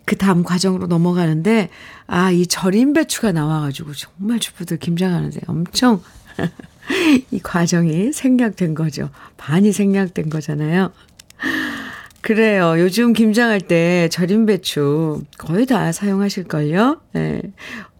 그 0.04 0.16
다음 0.16 0.42
과정으로 0.42 0.86
넘어가는데 0.86 1.68
아, 2.06 2.30
이 2.30 2.46
절임 2.46 2.92
배추가 2.92 3.32
나와 3.32 3.60
가지고 3.60 3.92
정말 3.94 4.38
주부들 4.38 4.78
김장하는데 4.78 5.40
엄청 5.46 6.02
이 7.30 7.38
과정이 7.40 8.12
생략된 8.12 8.74
거죠. 8.74 9.10
반이 9.36 9.72
생략된 9.72 10.28
거잖아요. 10.28 10.92
그래요. 12.20 12.74
요즘 12.78 13.12
김장할 13.12 13.60
때 13.60 14.08
절임 14.10 14.46
배추 14.46 15.22
거의 15.38 15.66
다 15.66 15.90
사용하실걸요? 15.92 17.00
네. 17.12 17.42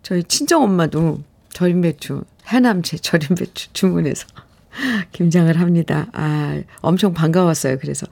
저희 0.02 0.24
친정 0.24 0.62
엄마도 0.62 1.22
절임 1.50 1.80
배추, 1.82 2.24
해남제 2.46 2.98
절임 2.98 3.34
배추 3.36 3.72
주문해서 3.72 4.26
김장을 5.12 5.60
합니다. 5.60 6.08
아, 6.12 6.60
엄청 6.80 7.14
반가웠어요. 7.14 7.78
그래서 7.78 8.06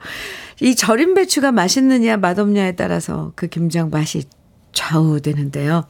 이 0.61 0.75
절임 0.75 1.13
배추가 1.13 1.51
맛있느냐 1.51 2.17
맛없냐에 2.17 2.73
따라서 2.73 3.33
그 3.35 3.47
김장 3.47 3.89
맛이 3.89 4.23
좌우되는데요. 4.73 5.85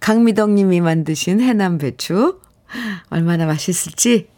강미덕 0.00 0.50
님이 0.50 0.80
만드신 0.80 1.40
해남 1.40 1.78
배추 1.78 2.40
얼마나 3.10 3.46
맛있을지 3.46 4.28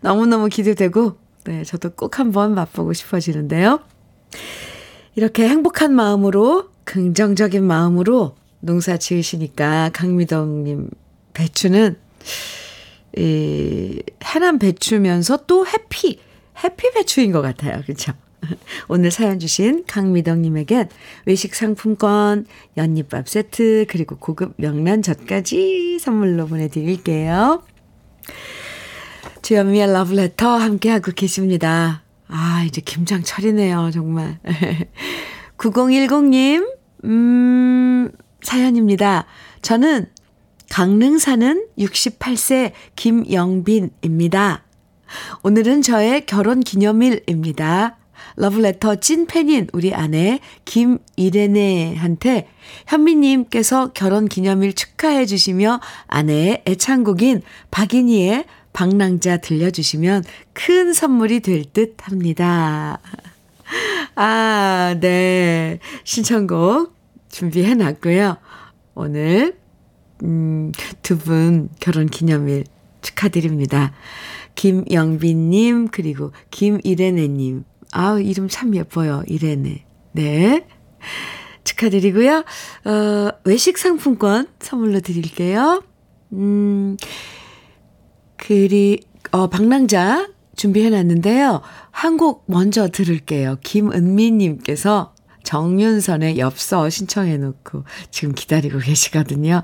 너무너무 0.00 0.48
기대되고 0.48 1.18
네, 1.44 1.64
저도 1.64 1.90
꼭 1.90 2.18
한번 2.18 2.54
맛보고 2.54 2.92
싶어지는데요. 2.92 3.80
이렇게 5.14 5.48
행복한 5.48 5.94
마음으로 5.94 6.70
긍정적인 6.84 7.64
마음으로 7.64 8.36
농사 8.60 8.96
지으시니까 8.96 9.90
강미덕님 9.92 10.90
배추는 11.34 11.96
이 13.16 14.02
해남 14.22 14.58
배추면서 14.58 15.44
또 15.46 15.66
해피 15.66 16.20
해피 16.62 16.92
배추인 16.92 17.32
것 17.32 17.40
같아요. 17.42 17.82
그렇죠? 17.82 18.12
오늘 18.88 19.10
사연 19.10 19.38
주신 19.38 19.84
강미덕님에겐 19.86 20.88
외식 21.26 21.54
상품권, 21.54 22.46
연잎밥 22.76 23.28
세트, 23.28 23.86
그리고 23.88 24.16
고급 24.16 24.54
명란젓까지 24.56 25.98
선물로 26.00 26.46
보내드릴게요. 26.46 27.62
주현미의 29.42 29.92
러브레터 29.92 30.48
함께하고 30.48 31.12
계십니다. 31.12 32.02
아, 32.28 32.64
이제 32.66 32.80
김장철이네요, 32.80 33.90
정말. 33.92 34.38
9010님, 35.56 36.76
음, 37.04 38.10
사연입니다. 38.42 39.26
저는 39.62 40.06
강릉 40.68 41.18
사는 41.18 41.66
68세 41.78 42.72
김영빈입니다. 42.96 44.64
오늘은 45.42 45.82
저의 45.82 46.26
결혼 46.26 46.60
기념일입니다. 46.60 47.96
러브레터 48.36 48.96
찐팬인 48.96 49.68
우리 49.72 49.92
아내 49.92 50.40
김이레네한테 50.64 52.48
현미님께서 52.86 53.92
결혼 53.92 54.28
기념일 54.28 54.72
축하해 54.74 55.26
주시며 55.26 55.80
아내의 56.06 56.62
애창곡인 56.66 57.42
박인희의 57.70 58.44
방랑자 58.72 59.38
들려주시면 59.38 60.24
큰 60.52 60.92
선물이 60.92 61.40
될 61.40 61.64
듯 61.72 61.96
합니다. 62.02 63.00
아, 64.14 64.96
네. 65.00 65.78
신청곡 66.04 66.99
준비해 67.30 67.74
놨고요. 67.74 68.36
오늘, 68.94 69.56
음, 70.22 70.72
두 71.02 71.16
분 71.16 71.68
결혼 71.80 72.06
기념일 72.06 72.64
축하드립니다. 73.02 73.92
김영빈님, 74.54 75.88
그리고 75.88 76.32
김이레네님. 76.50 77.64
아우, 77.92 78.20
이름 78.20 78.48
참 78.48 78.74
예뻐요. 78.74 79.22
이레네. 79.26 79.84
네. 80.12 80.66
축하드리고요. 81.64 82.44
어, 82.84 83.28
외식 83.44 83.78
상품권 83.78 84.48
선물로 84.60 85.00
드릴게요. 85.00 85.82
음, 86.32 86.96
그리, 88.36 89.00
어, 89.32 89.46
방랑자 89.48 90.28
준비해 90.56 90.90
놨는데요. 90.90 91.62
한 91.90 92.16
곡 92.16 92.44
먼저 92.46 92.88
들을게요. 92.88 93.56
김은미님께서 93.62 95.14
정윤선의 95.42 96.38
엽서 96.38 96.88
신청해 96.90 97.36
놓고 97.38 97.84
지금 98.10 98.34
기다리고 98.34 98.78
계시거든요. 98.78 99.62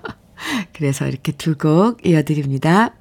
그래서 0.72 1.06
이렇게 1.06 1.32
두 1.32 1.56
곡 1.56 2.04
이어드립니다. 2.06 2.94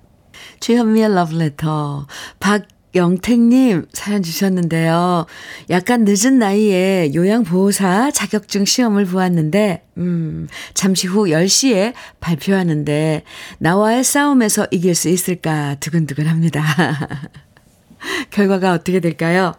주현미의 0.59 1.13
러브레터. 1.15 2.07
박영택님 2.39 3.88
사연 3.93 4.23
주셨는데요. 4.23 5.25
약간 5.69 6.05
늦은 6.05 6.39
나이에 6.39 7.11
요양보호사 7.13 8.11
자격증 8.11 8.65
시험을 8.65 9.05
보았는데, 9.05 9.85
음, 9.97 10.47
잠시 10.73 11.07
후 11.07 11.25
10시에 11.25 11.93
발표하는데, 12.19 13.23
나와의 13.59 14.03
싸움에서 14.03 14.67
이길 14.71 14.95
수 14.95 15.09
있을까 15.09 15.75
두근두근 15.79 16.27
합니다. 16.27 16.63
결과가 18.31 18.73
어떻게 18.73 18.99
될까요? 18.99 19.53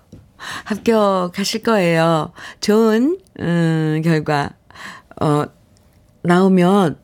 합격하실 0.65 1.63
거예요. 1.63 2.33
좋은, 2.61 3.19
음, 3.41 4.03
결과, 4.05 4.51
어, 5.21 5.45
나오면, 6.23 6.99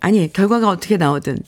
아니, 0.00 0.32
결과가 0.32 0.68
어떻게 0.68 0.96
나오든, 0.96 1.38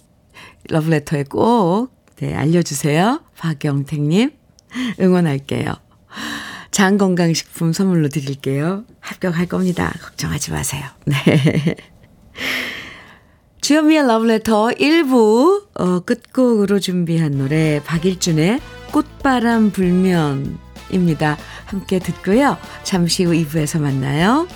러브레터에 0.69 1.25
꼭, 1.25 1.91
네, 2.17 2.35
알려주세요. 2.35 3.23
박영택님. 3.39 4.33
응원할게요. 5.01 5.75
장건강식품 6.71 7.73
선물로 7.73 8.09
드릴게요. 8.09 8.85
합격할 9.01 9.47
겁니다. 9.47 9.95
걱정하지 10.03 10.51
마세요. 10.51 10.83
네. 11.07 11.77
주현미의 13.61 14.07
러브레터 14.07 14.69
1부 14.69 15.67
어, 15.75 16.01
끝곡으로 16.01 16.79
준비한 16.79 17.33
노래 17.33 17.83
박일준의 17.83 18.61
꽃바람 18.93 19.71
불면 19.73 20.59
입니다. 20.91 21.37
함께 21.65 21.99
듣고요. 21.99 22.57
잠시 22.83 23.25
후 23.25 23.33
2부에서 23.33 23.81
만나요. 23.81 24.47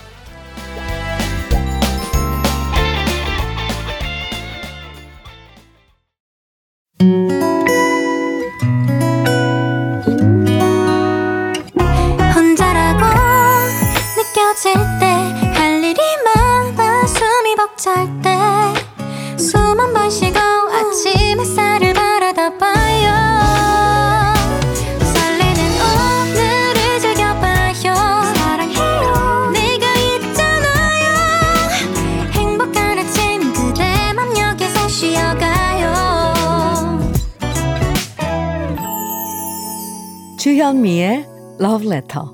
주현미의 40.71 41.27
Love 41.61 41.89
Letter. 41.89 42.27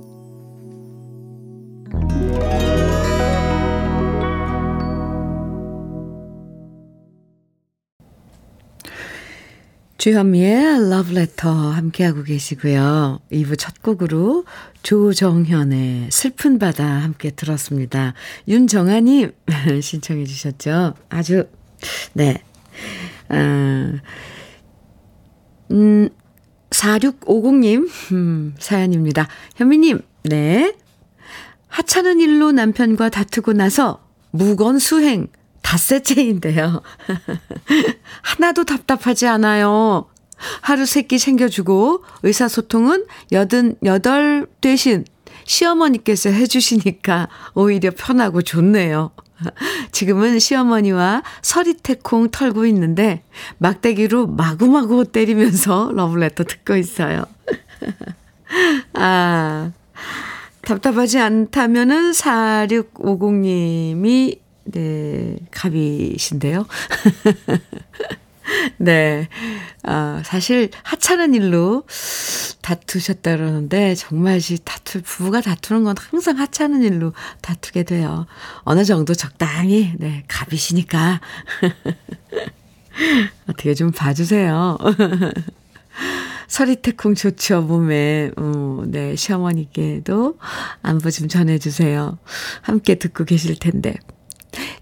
주현미의 9.97 10.53
Love 10.53 11.17
Letter 11.17 11.57
함께하고 11.57 12.25
계시고요. 12.25 13.21
2부 13.33 13.59
첫 13.59 13.83
곡으로 13.83 14.45
조정현의 14.83 16.11
슬픈 16.11 16.59
바다 16.59 16.85
함께 16.85 17.31
들었습니다. 17.31 18.13
윤정아님 18.49 19.33
신청해 19.81 20.27
주셨죠? 20.27 20.93
아주, 21.09 21.49
네. 22.13 22.43
아, 23.31 23.95
음, 25.71 26.11
4650님, 26.81 27.89
음, 28.13 28.55
사연입니다. 28.59 29.29
현미님, 29.57 30.01
네. 30.25 30.75
하찮은 31.69 32.21
일로 32.21 32.53
남편과 32.53 33.09
다투고 33.11 33.53
나서 33.55 34.05
무건 34.31 34.79
수행 34.79 35.29
닷새째인데요. 35.63 36.83
하나도 38.23 38.65
답답하지 38.65 39.27
않아요. 39.27 40.07
하루 40.61 40.85
세 40.85 41.03
끼 41.03 41.19
챙겨주고 41.19 42.05
의사소통은 42.23 43.07
여든 43.33 43.77
여덟 43.85 44.47
대신 44.61 45.05
시어머니께서 45.45 46.31
해주시니까 46.31 47.29
오히려 47.55 47.91
편하고 47.97 48.43
좋네요. 48.43 49.13
지금은 49.93 50.39
시어머니와 50.39 51.23
서리태콩 51.43 52.31
털고 52.31 52.65
있는데 52.67 53.23
막대기로 53.59 54.27
마구마구 54.27 55.05
때리면서 55.05 55.93
러블레터 55.95 56.45
듣고 56.45 56.77
있어요. 56.77 57.25
아, 58.95 59.73
답답하지 60.63 61.19
않다면은 61.19 62.13
4650님이 62.13 64.39
네, 64.65 65.37
갑이신데요. 65.53 66.67
네. 68.79 69.29
아, 69.83 70.23
사실 70.25 70.71
하찮은 70.83 71.35
일로 71.35 71.85
다투셨다 72.63 73.37
그러는데 73.37 73.95
정말 73.95 74.41
다투 74.65 75.03
부부가 75.03 75.41
다투는 75.41 75.85
건 75.85 75.95
항상 75.99 76.39
하찮은 76.39 76.83
일로 76.83 77.13
다투게 77.43 77.85
돼요. 77.85 78.27
어느 78.63 78.85
정도 78.85 79.15
적당히 79.15 79.93
네, 79.99 80.25
갑이시니까 80.29 81.21
어떻게 83.49 83.75
좀 83.75 83.93
봐주세요. 83.93 84.79
서리태콩 86.49 87.15
좋죠, 87.15 87.63
몸에. 87.63 88.31
어, 88.37 88.85
네, 88.87 89.17
시어머니께도 89.17 90.39
안부 90.83 91.11
좀 91.11 91.29
전해주세요. 91.29 92.19
함께 92.63 92.95
듣고 92.97 93.25
계실 93.25 93.59
텐데. 93.59 93.97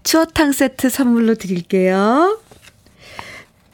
추어탕 0.03 0.51
세트 0.51 0.89
선물로 0.89 1.35
드릴게요. 1.35 2.39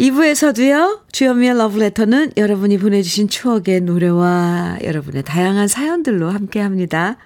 2부에서도요, 0.01 1.01
주현미의 1.11 1.55
러브레터는 1.59 2.31
여러분이 2.35 2.79
보내주신 2.79 3.27
추억의 3.27 3.81
노래와 3.81 4.79
여러분의 4.83 5.21
다양한 5.21 5.67
사연들로 5.67 6.31
함께 6.31 6.59
합니다. 6.59 7.17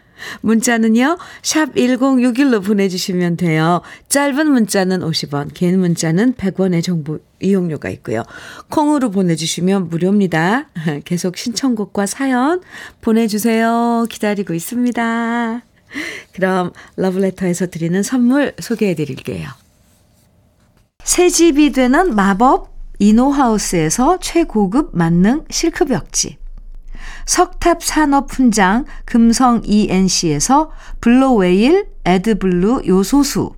문자는요, 0.41 1.17
샵 1.41 1.73
1061로 1.73 2.61
보내주시면 2.61 3.37
돼요. 3.37 3.81
짧은 4.09 4.51
문자는 4.51 4.99
50원, 4.99 5.53
긴 5.53 5.79
문자는 5.79 6.33
100원의 6.33 6.83
정보 6.83 7.19
이용료가 7.39 7.89
있고요. 7.91 8.23
콩으로 8.69 9.09
보내주시면 9.09 9.87
무료입니다. 9.87 10.67
계속 11.05 11.37
신청곡과 11.37 12.05
사연 12.07 12.61
보내주세요. 12.99 14.05
기다리고 14.09 14.53
있습니다. 14.53 15.61
그럼 16.33 16.73
러브레터에서 16.97 17.67
드리는 17.67 18.03
선물 18.03 18.53
소개해 18.59 18.95
드릴게요. 18.95 19.47
새 21.05 21.29
집이 21.29 21.71
되는 21.71 22.15
마법 22.15 22.73
이노하우스에서 22.97 24.17
최고급 24.19 24.97
만능 24.97 25.45
실크벽지. 25.51 26.39
석탑 27.27 27.83
산업 27.83 28.33
훈장 28.33 28.85
금성 29.05 29.61
ENC에서 29.63 30.71
블로웨일 31.01 31.89
에드블루 32.05 32.81
요소수. 32.87 33.53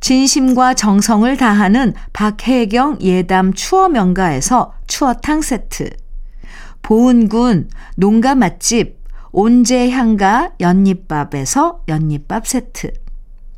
진심과 0.00 0.72
정성을 0.74 1.36
다하는 1.36 1.92
박혜경 2.14 3.02
예담 3.02 3.52
추어 3.52 3.90
명가에서 3.90 4.72
추어탕 4.86 5.42
세트. 5.42 5.90
보은군 6.80 7.68
농가 7.96 8.34
맛집 8.34 8.98
온재향가 9.32 10.52
연잎밥에서 10.58 11.82
연잎밥 11.86 12.46
세트. 12.46 12.92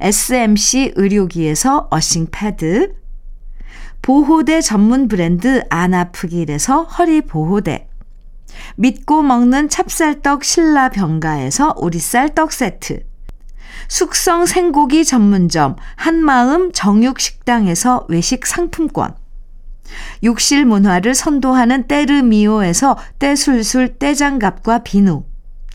SMC 0.00 0.92
의료기에서 0.96 1.88
earthing 1.90 2.28
패드, 2.30 2.94
보호대 4.02 4.60
전문 4.60 5.08
브랜드 5.08 5.62
안아프길에서 5.68 6.84
허리 6.84 7.20
보호대, 7.22 7.88
믿고 8.76 9.22
먹는 9.22 9.68
찹쌀떡 9.68 10.44
신라 10.44 10.90
병가에서 10.90 11.74
오리쌀 11.76 12.34
떡 12.34 12.52
세트, 12.52 13.04
숙성 13.88 14.46
생고기 14.46 15.04
전문점 15.04 15.76
한마음 15.96 16.72
정육식당에서 16.72 18.06
외식 18.08 18.46
상품권, 18.46 19.14
욕실 20.22 20.64
문화를 20.64 21.14
선도하는 21.14 21.88
때르미오에서 21.88 22.96
때술술 23.18 23.98
때장갑과 23.98 24.84
비누, 24.84 25.24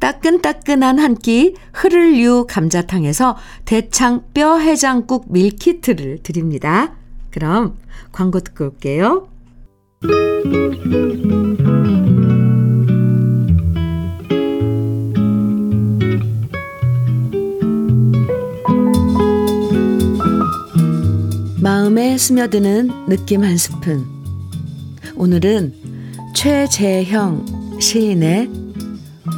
따끈따끈한 0.00 0.98
한 0.98 1.14
끼 1.16 1.54
흐를유 1.72 2.46
감자탕에서 2.48 3.36
대창 3.64 4.22
뼈 4.32 4.58
해장국 4.58 5.32
밀키트를 5.32 6.22
드립니다. 6.22 6.94
그럼 7.30 7.76
광고 8.12 8.40
듣고 8.40 8.66
올게요. 8.66 9.28
마음에 21.60 22.16
스며드는 22.16 23.06
느낌 23.08 23.42
한 23.42 23.56
스푼. 23.56 24.06
오늘은 25.16 25.74
최재형 26.34 27.78
시인의 27.80 28.57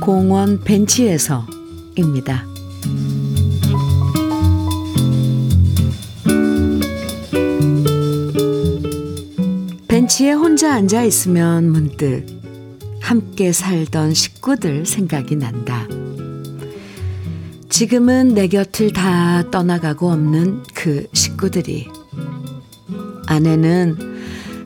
공원 0.00 0.60
벤치에서입니다. 0.64 2.46
벤치에 9.86 10.32
혼자 10.32 10.74
앉아 10.74 11.04
있으면 11.04 11.70
문득 11.70 12.24
함께 13.00 13.52
살던 13.52 14.14
식구들 14.14 14.86
생각이 14.86 15.36
난다. 15.36 15.86
지금은 17.68 18.34
내 18.34 18.48
곁을 18.48 18.92
다 18.92 19.48
떠나가고 19.50 20.10
없는 20.10 20.62
그 20.74 21.06
식구들이 21.12 21.88
아내는 23.26 23.96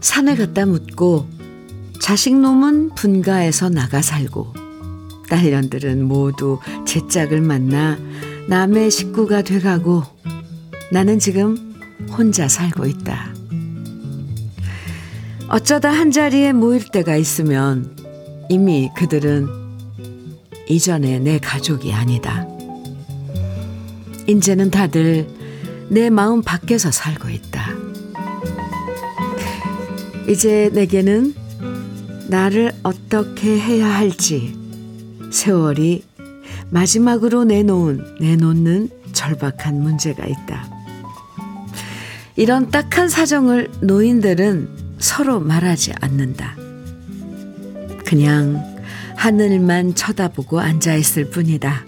산에 0.00 0.36
갔다 0.36 0.64
묻고 0.64 1.28
자식 2.00 2.38
놈은 2.38 2.90
분가에서 2.94 3.68
나가 3.68 4.00
살고 4.00 4.63
딸년들은 5.28 6.04
모두 6.04 6.58
제 6.86 7.06
짝을 7.06 7.40
만나 7.40 7.98
남의 8.48 8.90
식구가 8.90 9.42
돼가고 9.42 10.02
나는 10.90 11.18
지금 11.18 11.74
혼자 12.10 12.48
살고 12.48 12.86
있다. 12.86 13.34
어쩌다 15.48 15.90
한 15.90 16.10
자리에 16.10 16.52
모일 16.52 16.90
때가 16.90 17.16
있으면 17.16 17.96
이미 18.48 18.90
그들은 18.96 19.48
이전에 20.68 21.18
내 21.18 21.38
가족이 21.38 21.92
아니다. 21.92 22.46
이제는 24.26 24.70
다들 24.70 25.26
내 25.88 26.10
마음 26.10 26.42
밖에서 26.42 26.90
살고 26.90 27.28
있다. 27.28 27.72
이제 30.28 30.70
내게는 30.72 31.34
나를 32.28 32.72
어떻게 32.82 33.58
해야 33.58 33.86
할지 33.86 34.63
세월이 35.34 36.04
마지막으로 36.70 37.44
내놓은, 37.44 38.18
내놓는 38.20 38.88
절박한 39.12 39.80
문제가 39.80 40.24
있다. 40.24 40.70
이런 42.36 42.70
딱한 42.70 43.08
사정을 43.08 43.70
노인들은 43.80 44.94
서로 44.98 45.40
말하지 45.40 45.92
않는다. 46.00 46.56
그냥 48.04 48.62
하늘만 49.16 49.94
쳐다보고 49.94 50.60
앉아있을 50.60 51.30
뿐이다. 51.30 51.84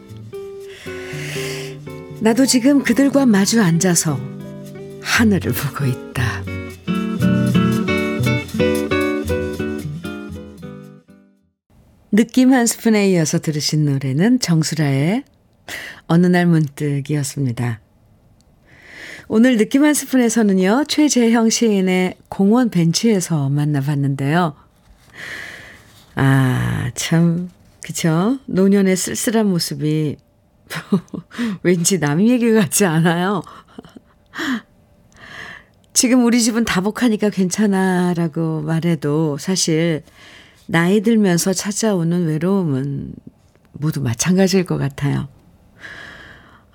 나도 2.20 2.46
지금 2.46 2.82
그들과 2.82 3.26
마주 3.26 3.62
앉아서 3.62 4.18
하늘을 5.02 5.52
보고 5.52 5.84
있다. 5.84 6.25
느낌 12.16 12.54
한 12.54 12.64
스푼에 12.64 13.10
이어서 13.10 13.38
들으신 13.38 13.84
노래는 13.84 14.40
정수라의 14.40 15.22
어느 16.06 16.26
날 16.26 16.46
문득이었습니다. 16.46 17.80
오늘 19.28 19.58
느낌 19.58 19.84
한 19.84 19.92
스푼에서는요, 19.92 20.84
최재형 20.88 21.50
시인의 21.50 22.14
공원 22.30 22.70
벤치에서 22.70 23.50
만나봤는데요. 23.50 24.56
아, 26.14 26.90
참, 26.94 27.50
그쵸? 27.82 28.38
노년의 28.46 28.96
쓸쓸한 28.96 29.46
모습이 29.46 30.16
왠지 31.62 32.00
남 32.00 32.26
얘기 32.26 32.50
같지 32.50 32.86
않아요? 32.86 33.42
지금 35.92 36.24
우리 36.24 36.40
집은 36.40 36.64
다복하니까 36.64 37.28
괜찮아 37.28 38.14
라고 38.14 38.62
말해도 38.62 39.36
사실 39.36 40.02
나이 40.66 41.00
들면서 41.00 41.52
찾아오는 41.52 42.26
외로움은 42.26 43.14
모두 43.72 44.00
마찬가지일 44.00 44.64
것 44.64 44.78
같아요. 44.78 45.28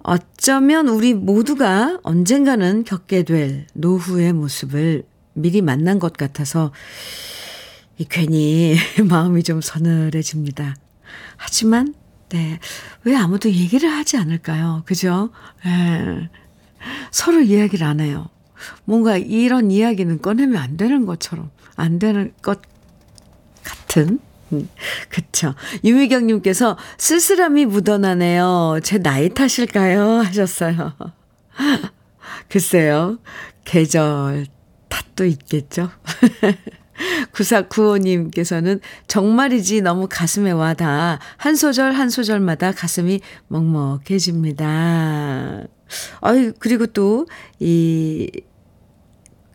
어쩌면 0.03 0.87
우리 0.87 1.13
모두가 1.13 1.99
언젠가는 2.03 2.83
겪게 2.83 3.23
될 3.23 3.67
노후의 3.73 4.33
모습을 4.33 5.03
미리 5.33 5.61
만난 5.61 5.99
것 5.99 6.13
같아서 6.13 6.71
괜히 8.09 8.75
마음이 9.07 9.43
좀 9.43 9.61
서늘해집니다. 9.61 10.75
하지만, 11.37 11.93
네, 12.29 12.59
왜 13.03 13.15
아무도 13.15 13.49
얘기를 13.49 13.89
하지 13.89 14.17
않을까요? 14.17 14.83
그죠? 14.85 15.29
네. 15.63 16.29
서로 17.11 17.41
이야기를 17.41 17.85
안 17.85 17.99
해요. 17.99 18.29
뭔가 18.85 19.17
이런 19.17 19.69
이야기는 19.69 20.21
꺼내면 20.21 20.57
안 20.57 20.77
되는 20.77 21.05
것처럼, 21.05 21.51
안 21.75 21.99
되는 21.99 22.33
것 22.41 22.70
같은 23.91 24.19
음, 24.53 24.69
그쵸. 25.09 25.53
유미경님께서 25.83 26.77
쓸쓸함이 26.97 27.65
묻어나네요. 27.67 28.79
제 28.83 28.97
나이 28.97 29.29
탓일까요? 29.29 30.19
하셨어요. 30.19 30.93
글쎄요. 32.49 33.19
계절 33.63 34.47
탓도 34.89 35.25
있겠죠. 35.25 35.89
9495님께서는 37.31 38.81
정말이지 39.07 39.81
너무 39.81 40.07
가슴에 40.09 40.51
와닿아 40.51 41.19
한 41.37 41.55
소절 41.55 41.93
한 41.93 42.09
소절마다 42.09 42.73
가슴이 42.73 43.21
먹먹해집니다. 43.47 44.65
아유, 46.21 46.53
그리고 46.59 46.85
또, 46.87 47.25
이, 47.59 48.29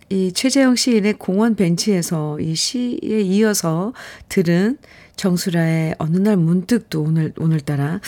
이 0.09 0.33
최재형 0.33 0.77
시인의 0.77 1.15
공원 1.15 1.57
벤치에서 1.57 2.39
이 2.39 2.55
시에 2.55 3.21
이어서 3.23 3.93
들은 4.29 4.79
정수라의 5.17 5.97
어느 5.99 6.19
날 6.19 6.37
문득 6.37 6.89
또 6.91 7.03
오늘, 7.03 7.33
오늘따라 7.39 8.01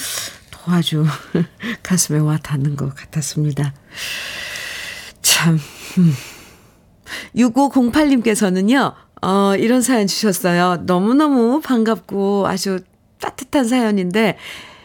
더 0.50 0.72
아주 0.72 1.04
가슴에 1.82 2.20
와 2.20 2.36
닿는 2.36 2.76
것 2.76 2.94
같았습니다. 2.94 3.74
참. 5.22 5.58
6508님께서는요, 7.34 8.94
어, 9.22 9.56
이런 9.56 9.82
사연 9.82 10.06
주셨어요. 10.06 10.84
너무너무 10.86 11.60
반갑고 11.60 12.46
아주 12.46 12.80
따뜻한 13.20 13.66
사연인데, 13.66 14.36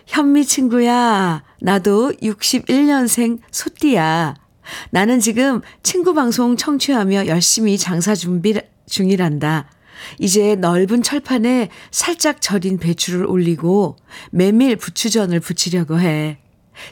현미 0.08 0.46
친구야, 0.46 1.44
나도 1.62 2.14
61년생 2.14 3.40
소띠야. 3.52 4.43
나는 4.92 5.20
지금 5.20 5.62
친구 5.82 6.14
방송 6.14 6.56
청취하며 6.56 7.28
열심히 7.28 7.78
장사 7.78 8.16
준비 8.16 8.54
중이란다. 8.88 9.70
이제 10.20 10.56
넓은 10.56 11.02
철판에 11.02 11.70
살짝 11.92 12.42
절인 12.42 12.78
배추를 12.78 13.26
올리고 13.26 13.96
메밀 14.32 14.76
부추전을 14.76 15.40
부치려고 15.40 16.00
해. 16.00 16.40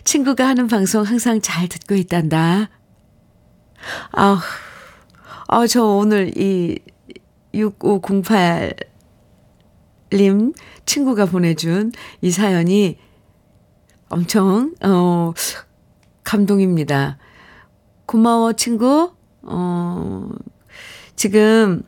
친구가 0.04 0.48
하는 0.48 0.68
방송 0.68 1.04
항상 1.04 1.42
잘 1.42 1.68
듣고 1.68 1.96
있단다. 1.96 2.70
아, 4.12 4.42
아, 5.48 5.68
저 5.68 5.84
오늘 5.84 6.32
이 6.38 6.78
6508님 7.54 10.54
친구가 10.86 11.26
보내준 11.26 11.92
이 12.22 12.32
사연이 12.32 12.98
엄청, 14.10 14.74
어, 14.84 15.34
감동입니다. 16.24 17.18
고마워, 18.12 18.52
친구. 18.52 19.14
어, 19.44 20.30
지금 21.16 21.82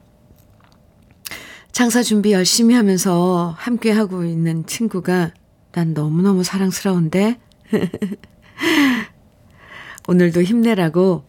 장사 1.74 2.02
준비 2.02 2.32
열심히 2.32 2.76
하면서 2.76 3.54
함께 3.58 3.92
하고 3.92 4.24
있는 4.24 4.66
친구가 4.66 5.34
난 5.74 5.94
너무너무 5.94 6.46
사랑스러운데? 6.46 7.42
오늘도 10.08 10.44
힘내라고 10.44 11.26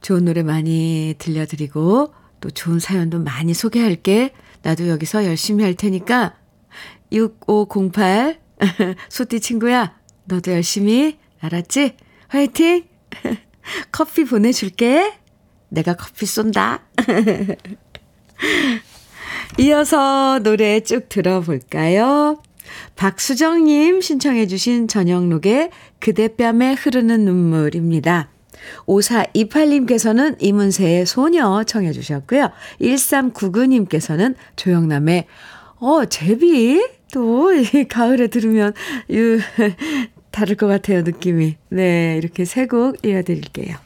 좋은 0.00 0.24
노래 0.24 0.42
많이 0.42 1.14
들려드리고 1.18 2.12
또 2.40 2.50
좋은 2.50 2.80
사연도 2.80 3.20
많이 3.20 3.54
소개할게. 3.54 4.32
나도 4.62 4.88
여기서 4.88 5.24
열심히 5.24 5.62
할 5.62 5.74
테니까 5.74 6.34
6508 7.12 8.40
소띠 9.08 9.38
친구야 9.38 9.94
너도 10.24 10.50
열심히 10.50 11.20
알았지? 11.38 11.96
화이팅! 12.26 12.88
커피 13.92 14.24
보내줄게. 14.24 15.12
내가 15.68 15.94
커피 15.94 16.26
쏜다. 16.26 16.82
이어서 19.58 20.38
노래 20.42 20.80
쭉 20.80 21.08
들어볼까요? 21.08 22.42
박수정님 22.96 24.00
신청해주신 24.00 24.88
전영록의 24.88 25.70
그대 25.98 26.28
뺨에 26.28 26.74
흐르는 26.74 27.24
눈물입니다. 27.24 28.28
5428님께서는 28.86 30.36
이문세의 30.40 31.06
소녀 31.06 31.64
청해주셨고요. 31.64 32.50
1399님께서는 32.80 34.34
조영남의 34.56 35.26
어, 35.78 36.04
제비? 36.04 36.80
또, 37.12 37.50
가을에 37.88 38.28
들으면, 38.28 38.72
유, 39.10 39.38
다를 40.32 40.56
것 40.56 40.66
같아요, 40.66 41.02
느낌이. 41.02 41.56
네, 41.70 42.16
이렇게 42.16 42.44
세 42.44 42.66
곡 42.66 43.04
이어드릴게요. 43.04 43.76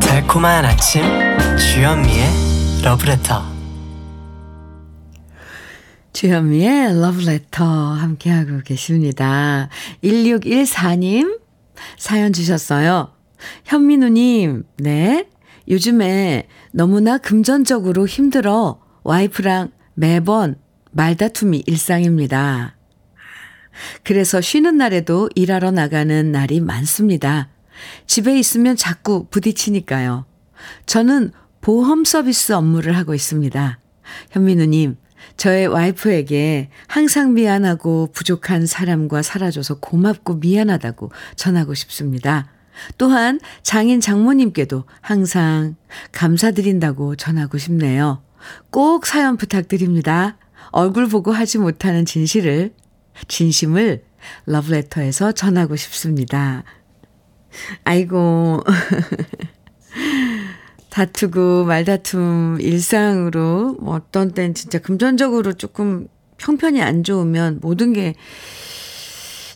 달콤한 0.00 0.64
아침 0.64 1.02
주현미의 1.56 2.26
러브레터 2.84 3.42
주현미의 6.12 7.00
러브레터 7.00 7.64
함께하고 7.64 8.60
계십니다. 8.64 9.68
1614님 10.02 11.40
사연 11.96 12.32
주셨어요. 12.32 13.12
현민우님, 13.64 14.64
네. 14.78 15.26
요즘에 15.68 16.48
너무나 16.72 17.18
금전적으로 17.18 18.06
힘들어 18.06 18.80
와이프랑 19.02 19.70
매번 19.94 20.56
말다툼이 20.92 21.64
일상입니다. 21.66 22.76
그래서 24.02 24.40
쉬는 24.40 24.76
날에도 24.76 25.28
일하러 25.34 25.70
나가는 25.70 26.32
날이 26.32 26.60
많습니다. 26.60 27.48
집에 28.06 28.38
있으면 28.38 28.76
자꾸 28.76 29.26
부딪히니까요. 29.30 30.26
저는 30.86 31.32
보험 31.60 32.04
서비스 32.04 32.52
업무를 32.52 32.96
하고 32.96 33.14
있습니다. 33.14 33.78
현민우님, 34.30 34.96
저의 35.36 35.66
와이프에게 35.66 36.70
항상 36.86 37.34
미안하고 37.34 38.10
부족한 38.12 38.66
사람과 38.66 39.22
살아줘서 39.22 39.78
고맙고 39.78 40.36
미안하다고 40.36 41.12
전하고 41.36 41.74
싶습니다. 41.74 42.50
또한 42.96 43.40
장인 43.62 44.00
장모님께도 44.00 44.84
항상 45.00 45.76
감사드린다고 46.12 47.16
전하고 47.16 47.58
싶네요. 47.58 48.22
꼭 48.70 49.06
사연 49.06 49.36
부탁드립니다. 49.36 50.36
얼굴 50.70 51.08
보고 51.08 51.32
하지 51.32 51.58
못하는 51.58 52.04
진실을, 52.04 52.74
진심을 53.26 54.04
러브레터에서 54.46 55.32
전하고 55.32 55.76
싶습니다. 55.76 56.64
아이고. 57.84 58.62
다투고 60.90 61.64
말다툼 61.64 62.58
일상으로 62.60 63.76
뭐 63.80 63.94
어떤 63.94 64.32
땐 64.32 64.54
진짜 64.54 64.78
금전적으로 64.78 65.52
조금 65.52 66.08
형편이 66.40 66.82
안 66.82 67.04
좋으면 67.04 67.58
모든 67.60 67.92
게 67.92 68.14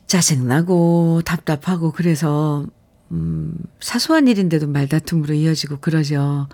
짜증나고 0.07 1.23
답답하고 1.25 1.91
그래서 1.93 2.67
음 3.13 3.55
사소한 3.81 4.27
일인데도 4.29 4.67
말다툼으로 4.69 5.35
이어지고 5.35 5.79
그러죠. 5.79 6.49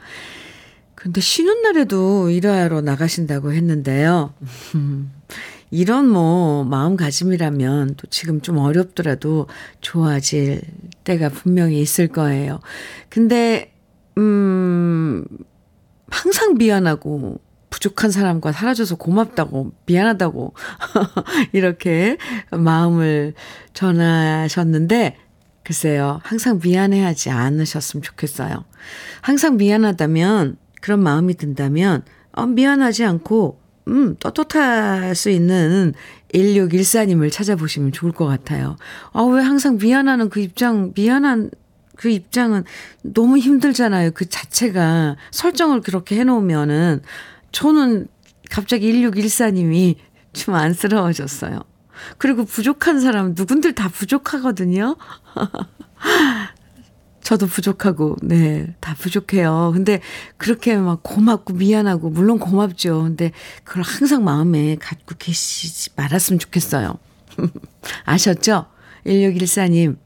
근데 0.94 1.20
쉬는 1.20 1.62
날에도 1.62 2.28
일하러 2.28 2.80
나가신다고 2.80 3.52
했는데요. 3.52 4.34
이런 5.70 6.08
뭐 6.08 6.64
마음가짐이라면 6.64 7.94
또 7.96 8.06
지금 8.08 8.40
좀 8.40 8.58
어렵더라도 8.58 9.46
좋아질 9.80 10.62
때가 11.04 11.28
분명히 11.28 11.80
있을 11.80 12.08
거예요. 12.08 12.60
근데, 13.08 13.72
음, 14.16 15.24
항상 16.10 16.54
미안하고 16.54 17.40
부족한 17.70 18.10
사람과 18.10 18.50
사라져서 18.52 18.96
고맙다고, 18.96 19.72
미안하다고, 19.86 20.54
이렇게 21.52 22.16
마음을 22.50 23.34
전하셨는데, 23.74 25.16
글쎄요, 25.68 26.18
항상 26.24 26.60
미안해하지 26.62 27.28
않으셨으면 27.28 28.02
좋겠어요. 28.02 28.64
항상 29.20 29.58
미안하다면, 29.58 30.56
그런 30.80 31.02
마음이 31.02 31.34
든다면, 31.34 32.04
어, 32.32 32.46
미안하지 32.46 33.04
않고, 33.04 33.60
음, 33.88 34.16
떳떳할 34.16 35.14
수 35.14 35.28
있는 35.28 35.92
1614님을 36.32 37.30
찾아보시면 37.30 37.92
좋을 37.92 38.12
것 38.12 38.24
같아요. 38.24 38.78
아, 39.12 39.22
왜 39.24 39.42
항상 39.42 39.76
미안하는 39.76 40.30
그 40.30 40.40
입장, 40.40 40.94
미안한 40.94 41.50
그 41.96 42.08
입장은 42.08 42.64
너무 43.02 43.36
힘들잖아요. 43.36 44.12
그 44.12 44.26
자체가 44.26 45.16
설정을 45.32 45.82
그렇게 45.82 46.16
해놓으면은 46.16 47.02
저는 47.52 48.06
갑자기 48.48 48.90
1614님이 48.90 49.96
좀 50.32 50.54
안쓰러워졌어요. 50.54 51.67
그리고 52.18 52.44
부족한 52.44 53.00
사람 53.00 53.34
누군들 53.36 53.74
다 53.74 53.88
부족하거든요. 53.88 54.96
저도 57.28 57.46
부족하고, 57.46 58.16
네, 58.22 58.74
다 58.80 58.94
부족해요. 58.94 59.72
근데 59.74 60.00
그렇게 60.38 60.78
막 60.78 61.02
고맙고 61.02 61.52
미안하고, 61.52 62.08
물론 62.08 62.38
고맙죠. 62.38 63.02
근데 63.02 63.32
그걸 63.64 63.82
항상 63.82 64.24
마음에 64.24 64.76
갖고 64.76 65.14
계시지 65.18 65.90
말았으면 65.94 66.38
좋겠어요. 66.38 66.98
아셨죠? 68.06 68.64
1614님. 69.04 69.98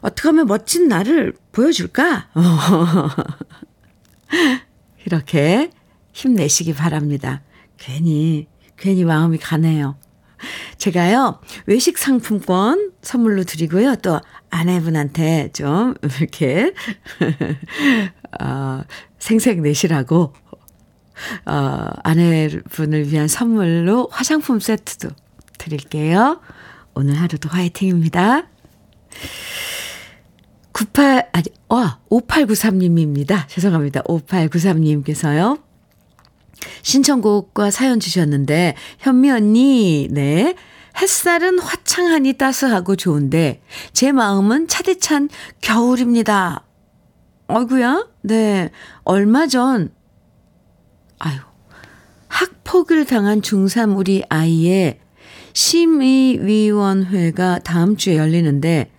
어떻게 0.00 0.28
하면 0.30 0.48
멋진 0.48 0.88
나를 0.88 1.34
보여줄까? 1.52 2.30
이렇게 5.06 5.70
힘내시기 6.12 6.74
바랍니다. 6.74 7.42
괜히, 7.78 8.48
괜히 8.76 9.04
마음이 9.04 9.38
가네요. 9.38 9.96
제가요, 10.78 11.40
외식 11.66 11.98
상품권 11.98 12.92
선물로 13.02 13.44
드리고요. 13.44 13.96
또 13.96 14.20
아내분한테 14.50 15.50
좀 15.52 15.94
이렇게, 16.02 16.72
어, 18.40 18.82
생색 19.18 19.60
내시라고, 19.60 20.32
어, 21.46 21.86
아내분을 22.02 23.10
위한 23.10 23.28
선물로 23.28 24.08
화장품 24.10 24.60
세트도 24.60 25.10
드릴게요. 25.58 26.40
오늘 26.94 27.14
하루도 27.14 27.48
화이팅입니다. 27.48 28.48
98, 30.72 31.28
아니, 31.32 31.44
와, 31.68 32.00
5893님입니다. 32.10 33.46
죄송합니다. 33.48 34.02
5893님께서요. 34.02 35.60
신청곡과 36.82 37.70
사연 37.70 38.00
주셨는데, 38.00 38.74
현미 38.98 39.30
언니, 39.30 40.08
네. 40.10 40.54
햇살은 41.00 41.58
화창하니 41.58 42.34
따스하고 42.34 42.96
좋은데, 42.96 43.62
제 43.92 44.12
마음은 44.12 44.68
차디찬 44.68 45.30
겨울입니다. 45.60 46.64
어이구야? 47.48 48.06
네. 48.22 48.70
얼마 49.04 49.46
전, 49.46 49.92
아유, 51.18 51.38
학폭을 52.28 53.06
당한 53.06 53.40
중3 53.40 53.96
우리 53.96 54.22
아이의 54.28 55.00
심의위원회가 55.54 57.60
다음 57.60 57.96
주에 57.96 58.16
열리는데, 58.16 58.90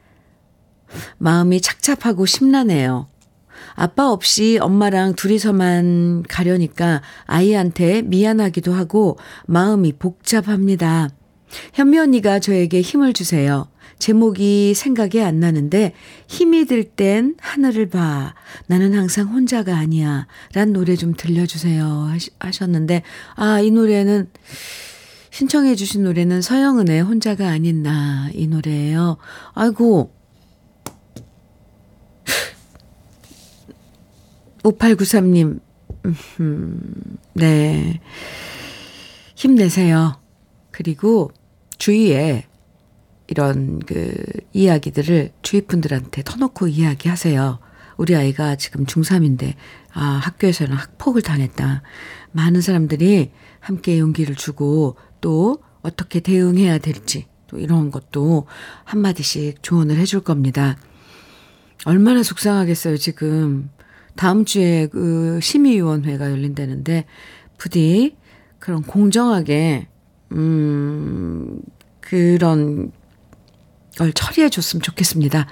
마음이 1.17 1.61
착잡하고 1.61 2.25
심란해요. 2.25 3.07
아빠 3.75 4.11
없이 4.11 4.57
엄마랑 4.61 5.15
둘이서만 5.15 6.23
가려니까 6.27 7.01
아이한테 7.25 8.01
미안하기도 8.03 8.73
하고 8.73 9.17
마음이 9.47 9.93
복잡합니다. 9.93 11.09
현미 11.73 11.99
언니가 11.99 12.39
저에게 12.39 12.81
힘을 12.81 13.13
주세요. 13.13 13.67
제목이 13.99 14.73
생각이 14.73 15.21
안 15.21 15.39
나는데 15.39 15.93
힘이 16.27 16.65
들 16.65 16.83
땐 16.83 17.35
하늘을 17.39 17.87
봐. 17.89 18.33
나는 18.67 18.93
항상 18.93 19.27
혼자가 19.27 19.77
아니야. 19.77 20.27
란 20.53 20.73
노래 20.73 20.95
좀 20.95 21.13
들려주세요. 21.15 22.09
하셨는데, 22.39 23.03
아, 23.35 23.61
이 23.61 23.71
노래는 23.71 24.29
신청해 25.31 25.75
주신 25.75 26.03
노래는 26.03 26.41
서영은의 26.41 27.01
혼자가 27.01 27.47
아닌 27.49 27.81
나 27.83 28.29
이 28.33 28.47
노래예요. 28.47 29.17
아이고 29.53 30.11
5893님 34.63 35.59
음, 36.39 37.17
네 37.33 37.99
힘내세요. 39.35 40.19
그리고 40.71 41.31
주위에 41.77 42.45
이런 43.27 43.79
그 43.79 44.13
이야기들을 44.53 45.31
주위 45.41 45.61
분들한테 45.61 46.23
터놓고 46.23 46.67
이야기하세요. 46.67 47.59
우리 47.97 48.15
아이가 48.15 48.55
지금 48.55 48.85
중3인데, 48.85 49.53
아, 49.93 50.03
학교에서는 50.03 50.75
학폭을 50.75 51.21
당했다. 51.21 51.83
많은 52.31 52.61
사람들이 52.61 53.31
함께 53.59 53.99
용기를 53.99 54.35
주고 54.35 54.97
또 55.21 55.59
어떻게 55.83 56.19
대응해야 56.19 56.79
될지 56.79 57.27
또 57.47 57.59
이런 57.59 57.91
것도 57.91 58.47
한마디씩 58.83 59.61
조언을 59.61 59.97
해줄 59.97 60.21
겁니다. 60.21 60.77
얼마나 61.85 62.23
속상하겠어요, 62.23 62.97
지금. 62.97 63.69
다음 64.15 64.45
주에 64.45 64.87
그 64.87 65.39
심의위원회가 65.41 66.31
열린다는데, 66.31 67.05
부디 67.57 68.15
그런 68.59 68.81
공정하게, 68.81 69.87
음, 70.31 71.61
그런 71.99 72.91
걸 73.97 74.13
처리해 74.13 74.49
줬으면 74.49 74.81
좋겠습니다. 74.81 75.47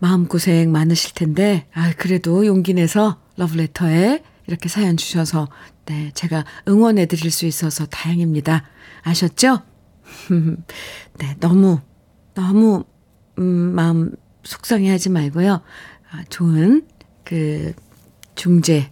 마음고생 0.00 0.70
많으실 0.72 1.14
텐데, 1.14 1.66
아, 1.72 1.92
그래도 1.96 2.46
용기 2.46 2.74
내서 2.74 3.20
러브레터에 3.36 4.22
이렇게 4.46 4.68
사연 4.68 4.96
주셔서, 4.96 5.48
네, 5.86 6.10
제가 6.14 6.44
응원해 6.68 7.06
드릴 7.06 7.30
수 7.30 7.46
있어서 7.46 7.86
다행입니다. 7.86 8.64
아셨죠? 9.02 9.62
네, 11.18 11.36
너무, 11.40 11.80
너무, 12.34 12.84
음, 13.38 13.44
마음 13.44 14.14
속상해 14.42 14.90
하지 14.90 15.08
말고요. 15.08 15.62
아, 16.10 16.24
좋은 16.28 16.86
그 17.24 17.72
중재 18.34 18.90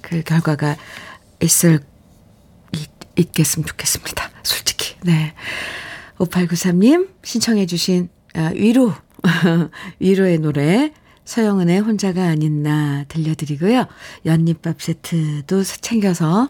그 0.00 0.22
결과가 0.22 0.76
있을, 1.42 1.80
있, 2.72 2.90
있겠으면 3.16 3.66
좋겠습니다. 3.66 4.30
솔직히. 4.42 4.96
네. 5.02 5.34
5893님 6.18 7.08
신청해 7.24 7.66
주신 7.66 8.08
아, 8.34 8.50
위로 8.54 8.92
위로의 9.98 10.38
노래 10.38 10.92
서영은의 11.24 11.80
혼자가 11.80 12.24
아닌 12.24 12.62
나 12.62 13.04
들려드리고요. 13.08 13.86
연잎밥 14.26 14.82
세트도 14.82 15.62
챙겨서 15.62 16.48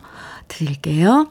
드릴게요. 0.48 1.30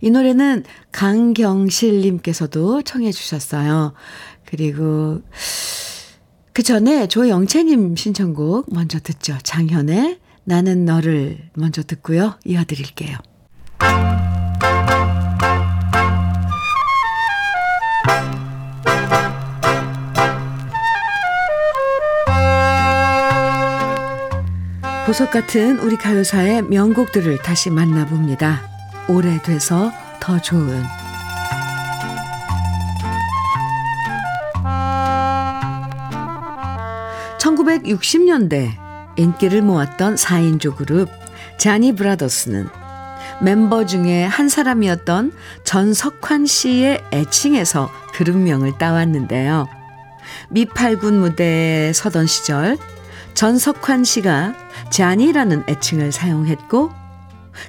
이 0.00 0.10
노래는 0.10 0.64
강경실님께서도 0.92 2.82
청해 2.82 3.12
주셨어요. 3.12 3.92
그리고 4.44 5.22
그 6.56 6.62
전에 6.62 7.06
조영채님 7.06 7.96
신청곡 7.96 8.72
먼저 8.72 8.98
듣죠. 8.98 9.36
장현의 9.42 10.18
나는 10.44 10.86
너를 10.86 11.36
먼저 11.52 11.82
듣고요. 11.82 12.38
이어드릴게요. 12.46 13.18
보석 25.04 25.30
같은 25.30 25.78
우리 25.80 25.96
가요사의 25.96 26.62
명곡들을 26.62 27.36
다시 27.42 27.68
만나봅니다. 27.68 28.62
오래돼서 29.10 29.92
더 30.20 30.40
좋은 30.40 30.82
1960년대 37.76 38.70
인기를 39.16 39.62
모았던 39.62 40.16
4인조 40.16 40.76
그룹 40.76 41.08
자니 41.58 41.94
브라더스는 41.94 42.68
멤버 43.42 43.84
중에 43.84 44.24
한 44.24 44.48
사람이었던 44.48 45.32
전석환 45.64 46.46
씨의 46.46 47.02
애칭에서 47.12 47.90
그룹명을 48.14 48.78
따왔는데요. 48.78 49.68
미팔군 50.50 51.20
무대에 51.20 51.92
서던 51.92 52.26
시절 52.26 52.76
전석환 53.34 54.04
씨가 54.04 54.54
잔이라는 54.90 55.64
애칭을 55.68 56.12
사용했고 56.12 56.90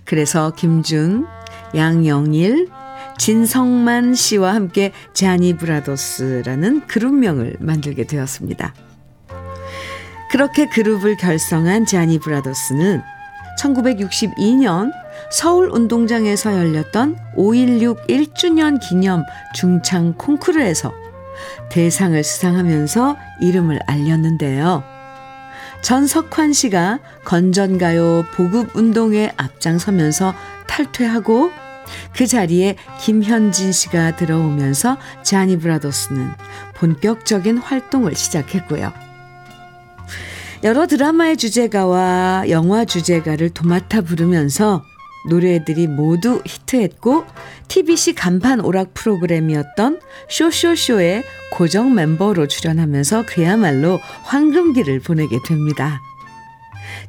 그래서 0.05 0.51
김준, 0.51 1.28
양영일, 1.76 2.70
진성만 3.18 4.16
씨와 4.16 4.53
함께 4.53 4.93
자니 5.14 5.58
브라더스라는 5.58 6.88
그룹명을 6.88 7.58
만들게 7.60 8.05
되었습니다. 8.05 8.74
그렇게 10.30 10.67
그룹을 10.67 11.17
결성한 11.17 11.86
자니 11.86 12.19
브라더스는 12.19 13.01
1962년 13.59 14.91
서울 15.32 15.69
운동장에서 15.69 16.53
열렸던 16.53 17.17
5.16 17.36 18.07
1주년 18.07 18.80
기념 18.80 19.23
중창 19.53 20.13
콩쿠르에서 20.13 20.93
대상을 21.69 22.23
수상하면서 22.23 23.17
이름을 23.41 23.80
알렸는데요. 23.88 24.84
전석환 25.82 26.53
씨가 26.53 26.99
건전가요 27.23 28.25
보급 28.34 28.75
운동에 28.75 29.32
앞장서면서 29.38 30.34
탈퇴하고 30.67 31.51
그 32.15 32.28
자리에 32.28 32.75
김현진 32.99 33.71
씨가 33.71 34.15
들어오면서 34.15 34.97
자니 35.23 35.57
브라더스는 35.57 36.32
본격적인 36.75 37.57
활동을 37.57 38.15
시작했고요. 38.15 39.07
여러 40.64 40.88
드라마의 40.88 41.38
주제가와 41.38 42.45
영화 42.49 42.84
주제가를 42.84 43.51
도맡아 43.51 44.01
부르면서 44.01 44.84
노래들이 45.30 45.88
모두 45.88 46.41
히트했고 46.45 47.26
TBC 47.68 48.16
간판 48.16 48.62
오락 48.62 48.93
프로그램이었던 48.93 49.99
쇼쇼쇼의 50.30 51.24
고정 51.51 51.93
멤버로 51.93 52.47
출연하면서 52.47 53.26
그야말로 53.28 53.99
황금기를 54.24 54.99
보내게 55.01 55.38
됩니다. 55.45 56.01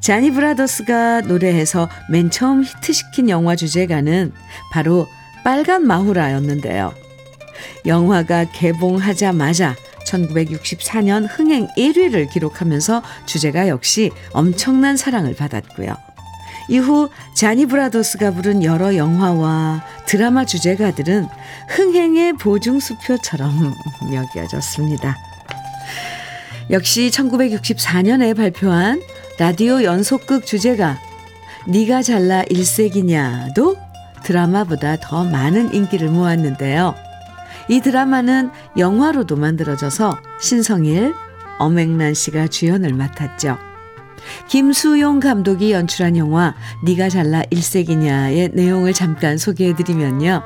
자니 0.00 0.30
브라더스가 0.30 1.22
노래해서 1.22 1.88
맨 2.10 2.30
처음 2.30 2.64
히트시킨 2.64 3.28
영화 3.28 3.56
주제가는 3.56 4.32
바로 4.72 5.06
빨간 5.44 5.86
마후라였는데요. 5.86 6.92
영화가 7.86 8.46
개봉하자마자 8.52 9.74
1964년 10.08 11.26
흥행 11.28 11.68
1위를 11.76 12.30
기록하면서 12.30 13.02
주제가 13.26 13.68
역시 13.68 14.10
엄청난 14.32 14.96
사랑을 14.96 15.34
받았고요. 15.34 15.94
이후 16.68 17.08
자니 17.34 17.66
브라더스가 17.66 18.32
부른 18.32 18.62
여러 18.62 18.94
영화와 18.94 19.84
드라마 20.06 20.44
주제가들은 20.44 21.26
흥행의 21.68 22.34
보증수표처럼 22.34 23.74
여겨졌습니다. 24.12 25.16
역시 26.70 27.10
1964년에 27.10 28.36
발표한 28.36 29.00
라디오 29.38 29.82
연속극 29.82 30.44
주제가 30.44 30.98
네가 31.66 32.02
잘나 32.02 32.42
일색이냐도 32.50 33.76
드라마보다 34.24 34.96
더 34.96 35.24
많은 35.24 35.72
인기를 35.72 36.08
모았는데요. 36.08 37.07
이 37.68 37.80
드라마는 37.80 38.50
영화로도 38.76 39.36
만들어져서 39.36 40.18
신성일, 40.40 41.14
엄앵란 41.58 42.14
씨가 42.14 42.48
주연을 42.48 42.94
맡았죠. 42.94 43.58
김수용 44.48 45.20
감독이 45.20 45.72
연출한 45.72 46.16
영화 46.16 46.54
네가 46.84 47.08
잘나 47.08 47.42
일색이냐의 47.50 48.50
내용을 48.54 48.92
잠깐 48.92 49.38
소개해드리면요. 49.38 50.42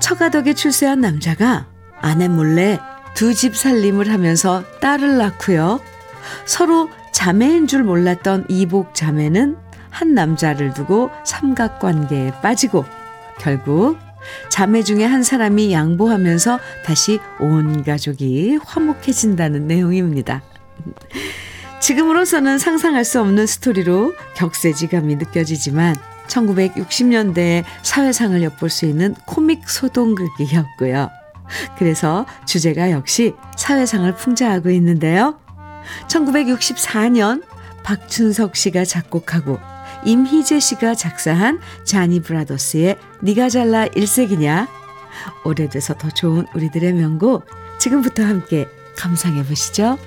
처가덕에 0.00 0.54
출세한 0.54 1.00
남자가 1.00 1.66
아내 2.00 2.28
몰래 2.28 2.78
두 3.14 3.34
집 3.34 3.56
살림을 3.56 4.10
하면서 4.10 4.62
딸을 4.80 5.18
낳고요. 5.18 5.80
서로 6.46 6.88
자매인 7.12 7.66
줄 7.66 7.82
몰랐던 7.82 8.46
이복 8.48 8.94
자매는 8.94 9.56
한 9.90 10.14
남자를 10.14 10.72
두고 10.72 11.10
삼각관계에 11.24 12.32
빠지고 12.40 12.84
결국 13.38 13.98
자매 14.48 14.82
중에 14.82 15.04
한 15.04 15.22
사람이 15.22 15.72
양보하면서 15.72 16.58
다시 16.84 17.18
온 17.38 17.82
가족이 17.84 18.58
화목해진다는 18.64 19.66
내용입니다. 19.66 20.42
지금으로서는 21.80 22.58
상상할 22.58 23.04
수 23.04 23.20
없는 23.20 23.46
스토리로 23.46 24.14
격세지감이 24.34 25.16
느껴지지만 25.16 25.96
1960년대에 26.28 27.64
사회상을 27.82 28.42
엿볼 28.42 28.70
수 28.70 28.86
있는 28.86 29.14
코믹 29.26 29.68
소동극이었고요. 29.68 31.10
그래서 31.78 32.26
주제가 32.46 32.92
역시 32.92 33.34
사회상을 33.56 34.14
풍자하고 34.14 34.70
있는데요. 34.70 35.40
1964년 36.08 37.42
박춘석 37.82 38.54
씨가 38.54 38.84
작곡하고 38.84 39.58
임희재 40.04 40.60
씨가 40.60 40.94
작사한 40.94 41.60
자니 41.84 42.20
브라더스의 42.20 42.96
니가 43.22 43.48
잘나 43.48 43.86
일색이냐? 43.86 44.68
오래돼서 45.44 45.94
더 45.94 46.08
좋은 46.10 46.46
우리들의 46.54 46.92
명곡 46.94 47.46
지금부터 47.78 48.22
함께 48.24 48.66
감상해 48.96 49.44
보시죠. 49.44 49.98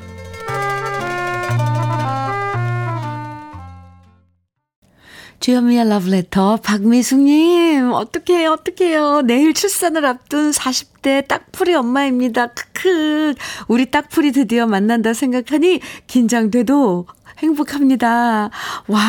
주현미의 5.44 5.90
러브레터 5.90 6.56
박미숙님 6.64 7.92
어떡해요 7.92 8.52
어떡해요. 8.52 9.24
내일 9.24 9.54
출산을 9.54 10.06
앞둔 10.06 10.52
40대 10.52 11.28
딱풀이 11.28 11.74
엄마입니다. 11.76 12.48
크크. 12.48 13.34
우리 13.68 13.92
딱풀이 13.92 14.32
드디어 14.32 14.68
만난다 14.68 15.14
생각하니 15.14 15.82
긴장돼도 16.08 17.08
행복합니다 17.44 18.50
와 18.88 19.02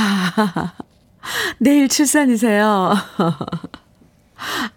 내일 1.59 1.89
출산이세요 1.89 2.95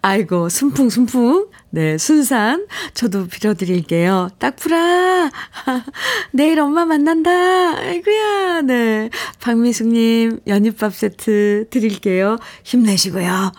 아이고, 0.02 0.48
순풍순풍. 0.48 1.48
네, 1.70 1.98
순산. 1.98 2.66
저도 2.94 3.26
빌어드릴게요. 3.26 4.30
딱풀아. 4.38 5.30
내일 6.32 6.60
엄마 6.60 6.84
만난다. 6.84 7.30
아이고야. 7.78 8.62
네. 8.62 9.10
박미숙님, 9.40 10.40
연잎밥 10.46 10.94
세트 10.94 11.66
드릴게요. 11.70 12.38
힘내시고요. 12.64 13.52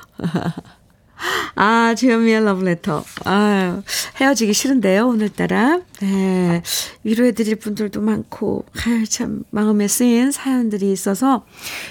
아, 1.56 1.94
주현미의 1.96 2.46
러브레터. 2.46 3.04
아유, 3.26 3.84
헤어지기 4.20 4.54
싫은데요, 4.54 5.08
오늘따라. 5.08 5.82
네. 6.02 6.62
위로해드릴 7.04 7.58
분들도 7.58 8.02
많고, 8.02 8.66
아유, 8.86 9.08
참, 9.08 9.44
마음에 9.50 9.88
쓰인 9.88 10.32
사연들이 10.32 10.92
있어서, 10.92 11.46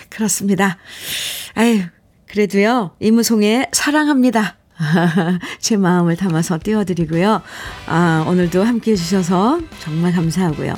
그렇습니다. 0.09 0.79
아유, 1.55 1.83
그래도요, 2.29 2.93
이무송의 3.01 3.68
사랑합니다. 3.72 4.57
제 5.61 5.76
마음을 5.76 6.16
담아서 6.16 6.59
띄워드리고요. 6.62 7.43
아, 7.87 8.24
오늘도 8.29 8.62
함께 8.62 8.93
해주셔서 8.93 9.61
정말 9.81 10.12
감사하고요. 10.12 10.74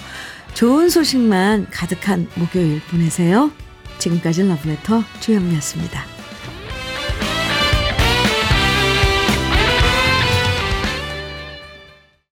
좋은 0.54 0.88
소식만 0.88 1.68
가득한 1.70 2.28
목요일 2.34 2.80
보내세요. 2.90 3.50
지금까지 3.98 4.48
러브레터 4.48 5.04
주현미였습니다. 5.20 6.19